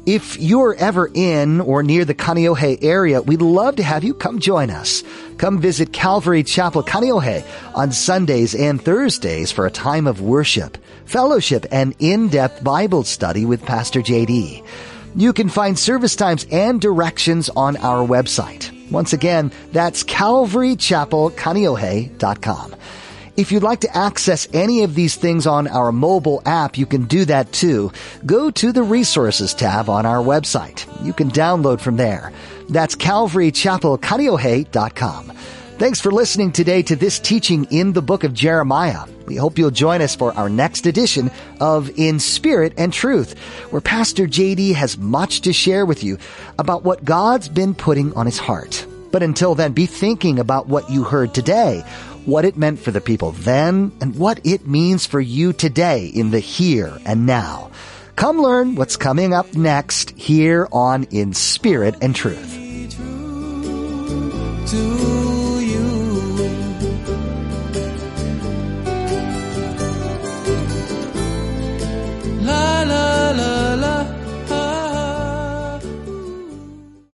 If 0.05 0.39
you're 0.39 0.75
ever 0.75 1.11
in 1.13 1.59
or 1.59 1.83
near 1.83 2.05
the 2.05 2.15
Kaneohe 2.15 2.81
area, 2.81 3.21
we'd 3.21 3.41
love 3.41 3.75
to 3.75 3.83
have 3.83 4.05
you 4.05 4.13
come 4.13 4.39
join 4.39 4.69
us. 4.69 5.03
Come 5.39 5.59
visit 5.59 5.91
Calvary 5.93 6.43
Chapel 6.43 6.83
Kaneohe 6.83 7.45
on 7.73 7.93
Sundays 7.93 8.53
and 8.53 8.81
Thursdays 8.81 9.53
for 9.53 9.65
a 9.65 9.71
time 9.71 10.05
of 10.05 10.19
worship, 10.19 10.77
fellowship, 11.05 11.65
and 11.71 11.95
in-depth 11.99 12.61
Bible 12.61 13.05
study 13.05 13.45
with 13.45 13.65
Pastor 13.65 14.01
JD. 14.01 14.65
You 15.15 15.31
can 15.31 15.47
find 15.47 15.79
service 15.79 16.17
times 16.17 16.45
and 16.51 16.81
directions 16.81 17.49
on 17.49 17.77
our 17.77 18.05
website. 18.05 18.91
Once 18.91 19.13
again, 19.13 19.53
that's 19.71 20.03
calvarychapelkaneohe.com. 20.03 22.75
If 23.39 23.51
you'd 23.53 23.63
like 23.63 23.79
to 23.81 23.97
access 23.97 24.47
any 24.53 24.83
of 24.83 24.95
these 24.95 25.15
things 25.15 25.47
on 25.47 25.69
our 25.69 25.93
mobile 25.93 26.41
app, 26.45 26.77
you 26.77 26.85
can 26.85 27.05
do 27.05 27.23
that 27.23 27.53
too. 27.53 27.93
Go 28.25 28.51
to 28.51 28.73
the 28.73 28.83
resources 28.83 29.53
tab 29.53 29.87
on 29.87 30.05
our 30.05 30.21
website. 30.21 30.85
You 31.05 31.13
can 31.13 31.31
download 31.31 31.79
from 31.79 31.95
there. 31.95 32.33
That's 32.67 32.97
calvarychapelkaneohe.com. 32.97 35.31
Thanks 35.77 36.01
for 36.01 36.11
listening 36.11 36.51
today 36.51 36.81
to 36.81 36.97
this 36.97 37.17
teaching 37.17 37.65
in 37.71 37.93
the 37.93 38.01
book 38.01 38.25
of 38.25 38.33
Jeremiah. 38.33 39.05
We 39.25 39.37
hope 39.37 39.57
you'll 39.57 39.71
join 39.71 40.01
us 40.01 40.17
for 40.17 40.33
our 40.33 40.49
next 40.49 40.85
edition 40.85 41.31
of 41.61 41.97
In 41.97 42.19
Spirit 42.19 42.73
and 42.77 42.91
Truth, 42.91 43.39
where 43.69 43.79
Pastor 43.79 44.27
JD 44.27 44.73
has 44.73 44.97
much 44.97 45.39
to 45.43 45.53
share 45.53 45.85
with 45.85 46.03
you 46.03 46.17
about 46.57 46.83
what 46.83 47.05
God's 47.05 47.47
been 47.47 47.73
putting 47.73 48.13
on 48.15 48.25
his 48.25 48.37
heart. 48.37 48.85
But 49.11 49.23
until 49.23 49.55
then, 49.55 49.73
be 49.73 49.85
thinking 49.85 50.39
about 50.39 50.67
what 50.67 50.89
you 50.89 51.03
heard 51.03 51.33
today, 51.33 51.83
what 52.25 52.45
it 52.45 52.57
meant 52.57 52.79
for 52.79 52.91
the 52.91 53.01
people 53.01 53.31
then 53.31 53.91
and 54.01 54.15
what 54.15 54.39
it 54.45 54.67
means 54.67 55.05
for 55.05 55.19
you 55.19 55.53
today 55.53 56.07
in 56.07 56.31
the 56.31 56.39
here 56.39 56.97
and 57.05 57.25
now. 57.25 57.71
Come 58.15 58.41
learn 58.41 58.75
what's 58.75 58.97
coming 58.97 59.33
up 59.33 59.53
next 59.53 60.11
here 60.11 60.67
on 60.71 61.05
In 61.05 61.33
Spirit 61.33 61.95
and 62.01 62.15
Truth. 62.15 62.57
La, 72.41 72.83
la, 72.83 73.31
la. 73.31 73.68